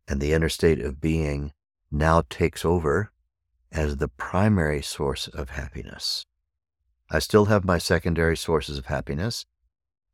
And 0.07 0.21
the 0.21 0.33
inner 0.33 0.49
state 0.49 0.79
of 0.79 1.01
being 1.01 1.53
now 1.91 2.23
takes 2.29 2.63
over 2.63 3.11
as 3.71 3.97
the 3.97 4.07
primary 4.07 4.81
source 4.81 5.27
of 5.27 5.49
happiness. 5.51 6.25
I 7.09 7.19
still 7.19 7.45
have 7.45 7.65
my 7.65 7.77
secondary 7.77 8.37
sources 8.37 8.77
of 8.77 8.85
happiness. 8.85 9.45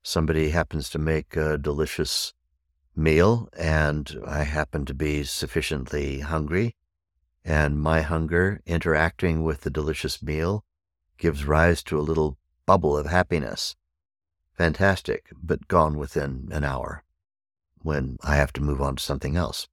Somebody 0.04 0.50
happens 0.50 0.90
to 0.92 1.00
make 1.00 1.36
a 1.36 1.58
delicious 1.58 2.34
meal, 2.96 3.50
and 3.58 4.20
I 4.26 4.44
happen 4.44 4.86
to 4.86 4.94
be 4.94 5.24
sufficiently 5.24 6.20
hungry, 6.20 6.76
and 7.44 7.82
my 7.82 8.02
hunger 8.02 8.62
interacting 8.66 9.44
with 9.44 9.62
the 9.62 9.70
delicious 9.70 10.22
meal 10.22 10.64
gives 11.18 11.46
rise 11.46 11.84
to 11.84 11.98
a 11.98 12.02
little 12.02 12.38
bubble 12.66 12.98
of 12.98 13.08
happiness. 13.08 13.76
Fantastic, 14.56 15.30
but 15.42 15.68
gone 15.68 15.98
within 15.98 16.50
an 16.52 16.64
hour 16.64 17.04
when 17.82 18.18
I 18.24 18.36
have 18.36 18.54
to 18.54 18.62
move 18.62 18.82
on 18.82 18.96
to 18.96 19.04
something 19.04 19.36
else 19.36 19.68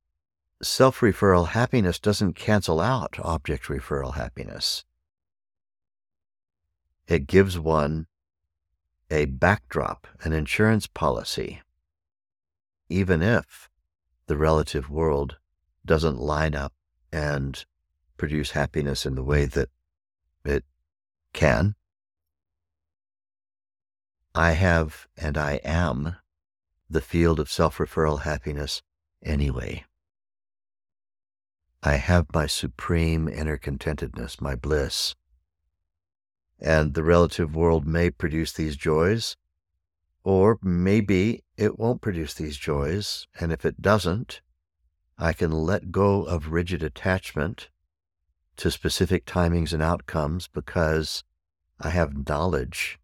self 0.62 1.00
referral 1.00 1.48
happiness 1.48 1.98
doesn't 1.98 2.34
cancel 2.34 2.80
out 2.80 3.18
object 3.20 3.64
referral 3.64 4.14
happiness. 4.14 4.84
It 7.06 7.26
gives 7.26 7.58
one 7.58 8.06
a 9.10 9.24
backdrop, 9.24 10.06
an 10.22 10.32
insurance 10.32 10.86
policy, 10.86 11.62
even 12.88 13.22
if 13.22 13.68
the 14.26 14.36
relative 14.36 14.88
world 14.88 15.38
doesn't 15.84 16.18
line 16.18 16.54
up 16.54 16.72
and 17.12 17.64
produce 18.16 18.52
happiness 18.52 19.04
in 19.04 19.14
the 19.16 19.24
way 19.24 19.46
that 19.46 19.70
it 20.44 20.64
can. 21.32 21.74
I 24.34 24.52
have 24.52 25.08
and 25.16 25.36
I 25.36 25.54
am 25.64 26.16
the 26.88 27.00
field 27.00 27.40
of 27.40 27.50
self 27.50 27.78
referral 27.78 28.22
happiness 28.22 28.82
anyway. 29.22 29.84
I 31.82 31.94
have 31.94 32.32
my 32.32 32.46
supreme 32.46 33.26
inner 33.26 33.56
contentedness, 33.56 34.40
my 34.40 34.54
bliss. 34.54 35.14
And 36.60 36.94
the 36.94 37.02
relative 37.02 37.56
world 37.56 37.86
may 37.86 38.10
produce 38.10 38.52
these 38.52 38.76
joys, 38.76 39.36
or 40.22 40.58
maybe 40.62 41.42
it 41.56 41.78
won't 41.78 42.02
produce 42.02 42.34
these 42.34 42.56
joys. 42.58 43.26
And 43.40 43.50
if 43.50 43.64
it 43.64 43.80
doesn't, 43.80 44.42
I 45.18 45.32
can 45.32 45.50
let 45.50 45.90
go 45.90 46.22
of 46.22 46.52
rigid 46.52 46.82
attachment 46.82 47.70
to 48.58 48.70
specific 48.70 49.24
timings 49.24 49.72
and 49.72 49.82
outcomes 49.82 50.48
because 50.48 51.24
I 51.80 51.90
have 51.90 52.28
knowledge 52.28 53.00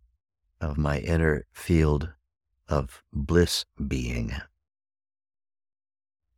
of 0.60 0.78
my 0.78 0.98
inner 0.98 1.46
field 1.52 2.12
of 2.68 3.02
bliss 3.12 3.64
being, 3.86 4.32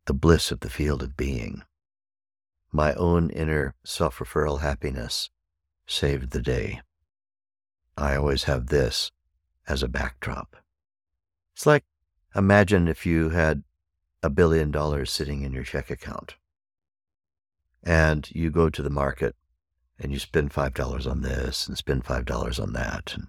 the 0.05 0.13
bliss 0.13 0.51
of 0.51 0.59
the 0.59 0.69
field 0.69 1.01
of 1.01 1.17
being 1.17 1.63
my 2.71 2.93
own 2.93 3.29
inner 3.31 3.73
self 3.83 4.19
referral 4.19 4.61
happiness 4.61 5.29
saved 5.87 6.31
the 6.31 6.41
day. 6.41 6.81
I 7.97 8.15
always 8.15 8.43
have 8.43 8.67
this 8.67 9.11
as 9.67 9.83
a 9.83 9.87
backdrop. 9.87 10.55
It's 11.55 11.65
like 11.65 11.83
imagine 12.35 12.87
if 12.87 13.05
you 13.05 13.29
had 13.29 13.63
a 14.21 14.29
billion 14.29 14.71
dollars 14.71 15.11
sitting 15.11 15.41
in 15.41 15.53
your 15.53 15.63
check 15.63 15.89
account 15.89 16.35
and 17.83 18.29
you 18.31 18.51
go 18.51 18.69
to 18.69 18.81
the 18.81 18.89
market 18.89 19.35
and 19.97 20.11
you 20.11 20.19
spend 20.19 20.51
$5 20.51 21.09
on 21.09 21.21
this 21.21 21.67
and 21.67 21.77
spend 21.77 22.05
$5 22.05 22.61
on 22.61 22.73
that. 22.73 23.13
And 23.15 23.27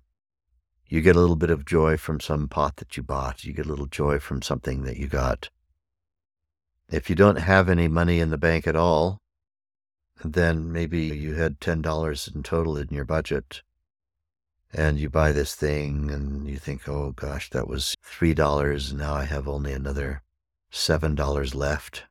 you 0.90 1.00
get 1.00 1.14
a 1.14 1.20
little 1.20 1.36
bit 1.36 1.50
of 1.50 1.64
joy 1.64 1.96
from 1.96 2.18
some 2.18 2.48
pot 2.48 2.76
that 2.76 2.96
you 2.96 3.02
bought. 3.04 3.44
You 3.44 3.52
get 3.52 3.66
a 3.66 3.68
little 3.68 3.86
joy 3.86 4.18
from 4.18 4.42
something 4.42 4.82
that 4.82 4.96
you 4.96 5.06
got. 5.06 5.48
If 6.88 7.08
you 7.08 7.14
don't 7.14 7.38
have 7.38 7.68
any 7.68 7.86
money 7.86 8.18
in 8.18 8.30
the 8.30 8.36
bank 8.36 8.66
at 8.66 8.74
all, 8.74 9.20
then 10.24 10.72
maybe 10.72 11.02
you 11.02 11.34
had 11.34 11.60
$10 11.60 12.34
in 12.34 12.42
total 12.42 12.76
in 12.76 12.88
your 12.90 13.04
budget 13.04 13.62
and 14.72 14.98
you 14.98 15.08
buy 15.08 15.30
this 15.30 15.54
thing 15.54 16.10
and 16.10 16.48
you 16.48 16.58
think, 16.58 16.88
oh 16.88 17.12
gosh, 17.12 17.50
that 17.50 17.68
was 17.68 17.94
$3. 18.04 18.90
And 18.90 18.98
Now 18.98 19.14
I 19.14 19.24
have 19.24 19.46
only 19.46 19.72
another 19.72 20.22
$7 20.72 21.54
left 21.54 22.02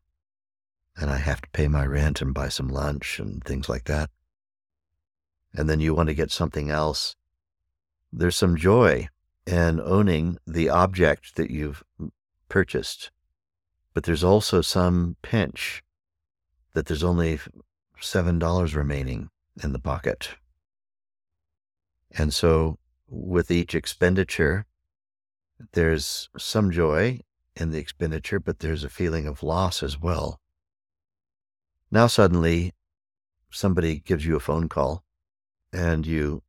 and 0.95 1.09
I 1.09 1.17
have 1.17 1.41
to 1.41 1.49
pay 1.49 1.67
my 1.67 1.85
rent 1.85 2.21
and 2.21 2.33
buy 2.33 2.47
some 2.47 2.69
lunch 2.69 3.19
and 3.19 3.43
things 3.43 3.67
like 3.67 3.83
that. 3.85 4.09
And 5.53 5.69
then 5.69 5.81
you 5.81 5.93
want 5.93 6.07
to 6.07 6.15
get 6.15 6.31
something 6.31 6.69
else. 6.69 7.17
There's 8.11 8.35
some 8.35 8.57
joy 8.57 9.09
in 9.45 9.79
owning 9.79 10.37
the 10.45 10.69
object 10.69 11.35
that 11.35 11.51
you've 11.51 11.83
purchased, 12.49 13.11
but 13.93 14.03
there's 14.03 14.23
also 14.23 14.61
some 14.61 15.15
pinch 15.21 15.83
that 16.73 16.87
there's 16.87 17.03
only 17.03 17.39
$7 17.99 18.75
remaining 18.75 19.29
in 19.63 19.73
the 19.73 19.79
pocket. 19.79 20.29
And 22.11 22.33
so, 22.33 22.79
with 23.07 23.51
each 23.51 23.75
expenditure, 23.75 24.65
there's 25.73 26.29
some 26.37 26.71
joy 26.71 27.19
in 27.55 27.71
the 27.71 27.79
expenditure, 27.79 28.39
but 28.39 28.59
there's 28.59 28.83
a 28.83 28.89
feeling 28.89 29.27
of 29.27 29.43
loss 29.43 29.83
as 29.83 29.99
well. 29.99 30.39
Now, 31.91 32.07
suddenly, 32.07 32.73
somebody 33.51 33.99
gives 33.99 34.25
you 34.25 34.35
a 34.35 34.39
phone 34.39 34.69
call 34.69 35.03
and 35.73 36.05
you 36.05 36.43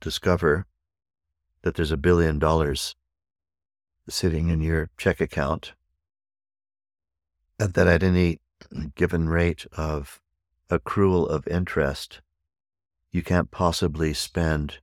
discover 0.00 0.66
that 1.68 1.74
there's 1.74 1.92
a 1.92 1.98
billion 1.98 2.38
dollars 2.38 2.96
sitting 4.08 4.48
in 4.48 4.62
your 4.62 4.88
check 4.96 5.20
account, 5.20 5.74
and 7.60 7.74
that 7.74 7.86
at 7.86 8.02
any 8.02 8.40
given 8.94 9.28
rate 9.28 9.66
of 9.76 10.22
accrual 10.70 11.28
of 11.28 11.46
interest, 11.46 12.22
you 13.12 13.22
can't 13.22 13.50
possibly 13.50 14.14
spend 14.14 14.78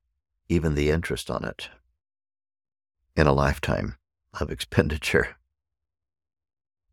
even 0.47 0.75
the 0.75 0.91
interest 0.91 1.31
on 1.31 1.43
it 1.43 1.69
in 3.15 3.25
a 3.25 3.33
lifetime 3.33 3.95
of 4.39 4.51
expenditure. 4.51 5.38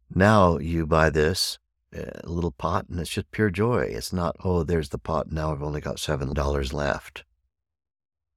Now 0.09 0.57
you 0.57 0.87
buy 0.87 1.11
this 1.11 1.59
a 1.93 2.23
little 2.25 2.51
pot 2.51 2.87
and 2.89 2.99
it's 2.99 3.11
just 3.11 3.31
pure 3.31 3.51
joy. 3.51 3.83
It's 3.83 4.11
not, 4.11 4.37
oh, 4.43 4.63
there's 4.63 4.89
the 4.89 4.97
pot. 4.97 5.31
Now 5.31 5.53
I've 5.53 5.63
only 5.63 5.83
got 5.83 5.97
$7 5.97 6.73
left. 6.73 7.25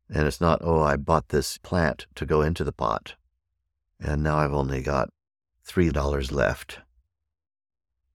And 0.09 0.27
it's 0.27 0.41
not, 0.41 0.59
oh, 0.63 0.81
I 0.81 0.97
bought 0.97 1.29
this 1.29 1.57
plant 1.57 2.05
to 2.15 2.25
go 2.25 2.41
into 2.41 2.63
the 2.63 2.71
pot 2.71 3.15
and 3.99 4.21
now 4.21 4.37
I've 4.37 4.53
only 4.53 4.81
got 4.81 5.09
$3 5.67 6.31
left. 6.31 6.79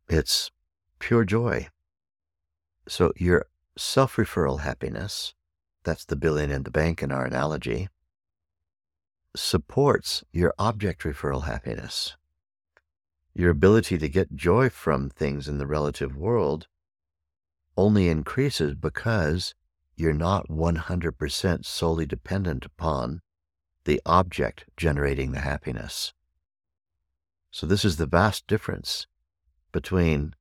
It's 0.08 0.50
pure 0.98 1.24
joy. 1.24 1.68
So 2.88 3.12
your 3.16 3.46
self 3.76 4.16
referral 4.16 4.60
happiness 4.60 5.34
that's 5.82 6.04
the 6.04 6.16
billion 6.16 6.50
in 6.50 6.64
the 6.64 6.70
bank 6.70 7.02
in 7.02 7.10
our 7.10 7.24
analogy, 7.24 7.88
supports 9.34 10.22
your 10.32 10.52
object 10.58 11.02
referral 11.02 11.44
happiness. 11.44 12.16
Your 13.34 13.50
ability 13.50 13.96
to 13.98 14.08
get 14.08 14.34
joy 14.34 14.68
from 14.68 15.08
things 15.08 15.48
in 15.48 15.58
the 15.58 15.66
relative 15.66 16.16
world 16.16 16.66
only 17.76 18.08
increases 18.08 18.74
because 18.74 19.54
you're 20.00 20.12
not 20.12 20.48
100% 20.48 21.64
solely 21.64 22.06
dependent 22.06 22.64
upon 22.64 23.20
the 23.84 24.00
object 24.06 24.64
generating 24.76 25.32
the 25.32 25.40
happiness. 25.40 26.12
So, 27.50 27.66
this 27.66 27.84
is 27.84 27.96
the 27.96 28.06
vast 28.06 28.46
difference 28.46 29.06
between 29.72 30.34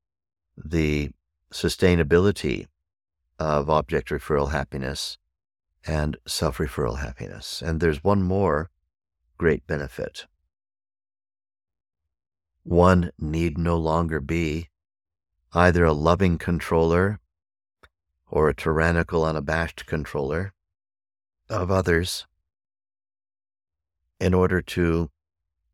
the 0.55 1.11
sustainability 1.51 2.67
of 3.37 3.69
object 3.69 4.09
referral 4.09 4.51
happiness 4.51 5.17
and 5.85 6.17
self 6.27 6.57
referral 6.57 6.99
happiness. 6.99 7.61
And 7.61 7.79
there's 7.79 8.03
one 8.03 8.21
more 8.21 8.69
great 9.37 9.65
benefit. 9.65 10.25
One 12.63 13.11
need 13.17 13.57
no 13.57 13.77
longer 13.77 14.19
be 14.19 14.69
either 15.53 15.83
a 15.85 15.93
loving 15.93 16.37
controller 16.37 17.19
or 18.29 18.49
a 18.49 18.55
tyrannical, 18.55 19.23
unabashed 19.23 19.85
controller 19.85 20.53
of 21.49 21.71
others 21.71 22.25
in 24.19 24.33
order 24.33 24.61
to 24.61 25.09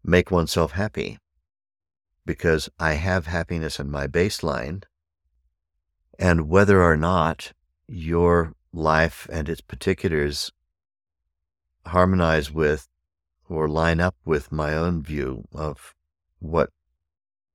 make 0.03 0.31
oneself 0.31 0.71
happy. 0.71 1.17
Because 2.25 2.69
I 2.79 2.93
have 2.93 3.27
happiness 3.27 3.79
in 3.79 3.91
my 3.91 4.07
baseline, 4.07 4.83
and 6.17 6.49
whether 6.49 6.81
or 6.81 6.97
not 6.97 7.51
your 7.87 8.53
life 8.73 9.27
and 9.31 9.47
its 9.47 9.61
particulars 9.61 10.51
harmonize 11.85 12.51
with 12.51 12.87
or 13.47 13.67
line 13.67 13.99
up 13.99 14.15
with 14.25 14.51
my 14.51 14.73
own 14.73 15.03
view 15.03 15.47
of 15.53 15.93
what 16.39 16.71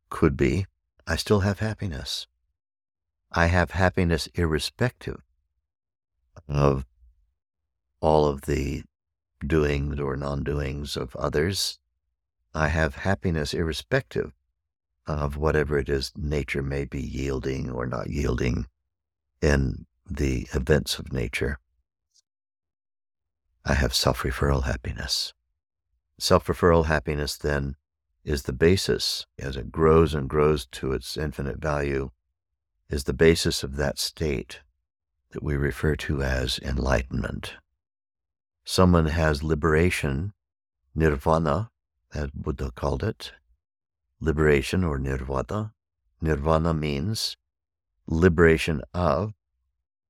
could 0.08 0.36
be, 0.36 0.66
I 1.06 1.16
still 1.16 1.40
have 1.40 1.58
happiness. 1.58 2.26
I 3.32 3.46
have 3.46 3.72
happiness 3.72 4.28
irrespective 4.34 5.22
of 6.48 6.84
all 8.00 8.26
of 8.26 8.42
the 8.42 8.82
doings 9.46 10.00
or 10.00 10.16
non 10.16 10.42
doings 10.42 10.96
of 10.96 11.14
others. 11.16 11.78
I 12.54 12.68
have 12.68 12.96
happiness 12.96 13.54
irrespective 13.54 14.32
of 15.06 15.36
whatever 15.36 15.78
it 15.78 15.88
is 15.88 16.12
nature 16.16 16.62
may 16.62 16.84
be 16.84 17.00
yielding 17.00 17.70
or 17.70 17.86
not 17.86 18.10
yielding 18.10 18.66
in 19.40 19.86
the 20.08 20.48
events 20.52 20.98
of 20.98 21.12
nature. 21.12 21.58
I 23.64 23.74
have 23.74 23.94
self 23.94 24.22
referral 24.22 24.64
happiness. 24.64 25.34
Self 26.18 26.46
referral 26.46 26.86
happiness 26.86 27.36
then 27.36 27.76
is 28.24 28.42
the 28.42 28.52
basis, 28.52 29.26
as 29.38 29.56
it 29.56 29.70
grows 29.70 30.14
and 30.14 30.28
grows 30.28 30.66
to 30.66 30.92
its 30.92 31.16
infinite 31.16 31.58
value, 31.58 32.10
is 32.90 33.04
the 33.04 33.12
basis 33.14 33.62
of 33.62 33.76
that 33.76 33.98
state 33.98 34.60
that 35.30 35.42
we 35.42 35.56
refer 35.56 35.94
to 35.94 36.22
as 36.22 36.58
enlightenment. 36.58 37.54
Someone 38.64 39.06
has 39.06 39.44
liberation, 39.44 40.32
nirvana, 40.94 41.70
as 42.12 42.30
Buddha 42.32 42.72
called 42.74 43.04
it, 43.04 43.32
liberation 44.20 44.82
or 44.82 44.98
nirvana. 44.98 45.72
Nirvana 46.20 46.74
means 46.74 47.36
liberation 48.06 48.82
of 48.92 49.32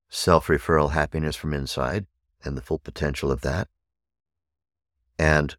self 0.08 0.46
referral 0.46 0.92
happiness 0.92 1.36
from 1.36 1.52
inside 1.52 2.06
and 2.42 2.56
the 2.56 2.62
full 2.62 2.78
potential 2.78 3.30
of 3.30 3.42
that. 3.42 3.68
And 5.18 5.54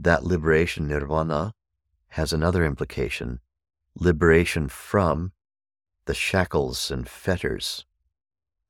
that 0.00 0.24
liberation, 0.24 0.88
nirvana, 0.88 1.52
has 2.08 2.32
another 2.32 2.64
implication 2.64 3.40
liberation 3.96 4.66
from 4.66 5.32
the 6.06 6.14
shackles 6.14 6.90
and 6.90 7.08
fetters 7.08 7.84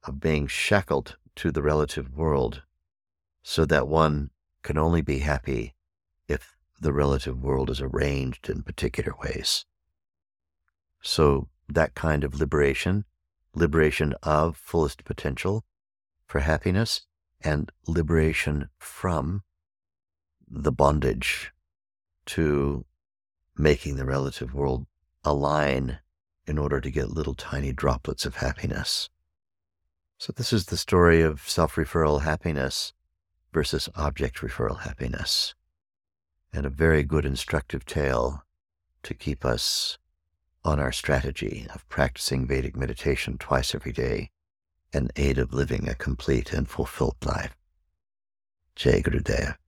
of 0.05 0.21
being 0.21 0.47
shackled 0.47 1.17
to 1.37 1.51
the 1.51 1.63
relative 1.63 2.15
world, 2.17 2.63
so 3.43 3.65
that 3.65 3.89
one 3.89 4.31
can 4.63 4.79
only 4.79 5.01
be 5.01 5.19
happy 5.19 5.75
if 6.29 6.57
the 6.81 6.93
relative 6.93 7.43
world 7.43 7.71
is 7.71 7.81
arranged 7.81 8.49
in 8.49 8.63
particular 8.63 9.13
ways. 9.23 9.65
So, 11.03 11.49
that 11.69 11.95
kind 11.95 12.25
of 12.25 12.39
liberation, 12.39 13.05
liberation 13.55 14.15
of 14.23 14.57
fullest 14.57 15.05
potential 15.05 15.65
for 16.27 16.41
happiness, 16.41 17.03
and 17.43 17.71
liberation 17.87 18.69
from 18.79 19.43
the 20.49 20.73
bondage 20.73 21.53
to 22.27 22.85
making 23.57 23.97
the 23.97 24.05
relative 24.05 24.55
world 24.55 24.87
align 25.25 25.99
in 26.47 26.59
order 26.59 26.81
to 26.81 26.91
get 26.91 27.11
little 27.11 27.35
tiny 27.35 27.73
droplets 27.73 28.27
of 28.27 28.37
happiness. 28.37 29.09
So, 30.19 30.33
this 30.33 30.53
is 30.53 30.67
the 30.67 30.77
story 30.77 31.23
of 31.23 31.49
self 31.49 31.75
referral 31.75 32.23
happiness 32.23 32.93
versus 33.53 33.89
object 33.95 34.39
referral 34.39 34.81
happiness, 34.81 35.55
and 36.53 36.67
a 36.67 36.71
very 36.71 37.03
good 37.03 37.25
instructive 37.25 37.85
tale 37.85 38.45
to 39.03 39.15
keep 39.15 39.45
us 39.45 39.99
on 40.65 40.81
our 40.81 40.93
strategy 40.93 41.67
of 41.75 41.89
practicing 41.89 42.47
Vedic 42.47 42.75
meditation 42.75 43.37
twice 43.39 43.75
every 43.75 43.93
day 43.93 44.31
in 44.93 45.11
aid 45.17 45.39
of 45.39 45.53
living 45.53 45.89
a 45.89 45.95
complete 45.95 46.53
and 46.53 46.69
fulfilled 46.69 47.17
life. 47.25 47.57
Jai 48.77 49.01
Guru 49.01 49.21
Deva. 49.21 49.59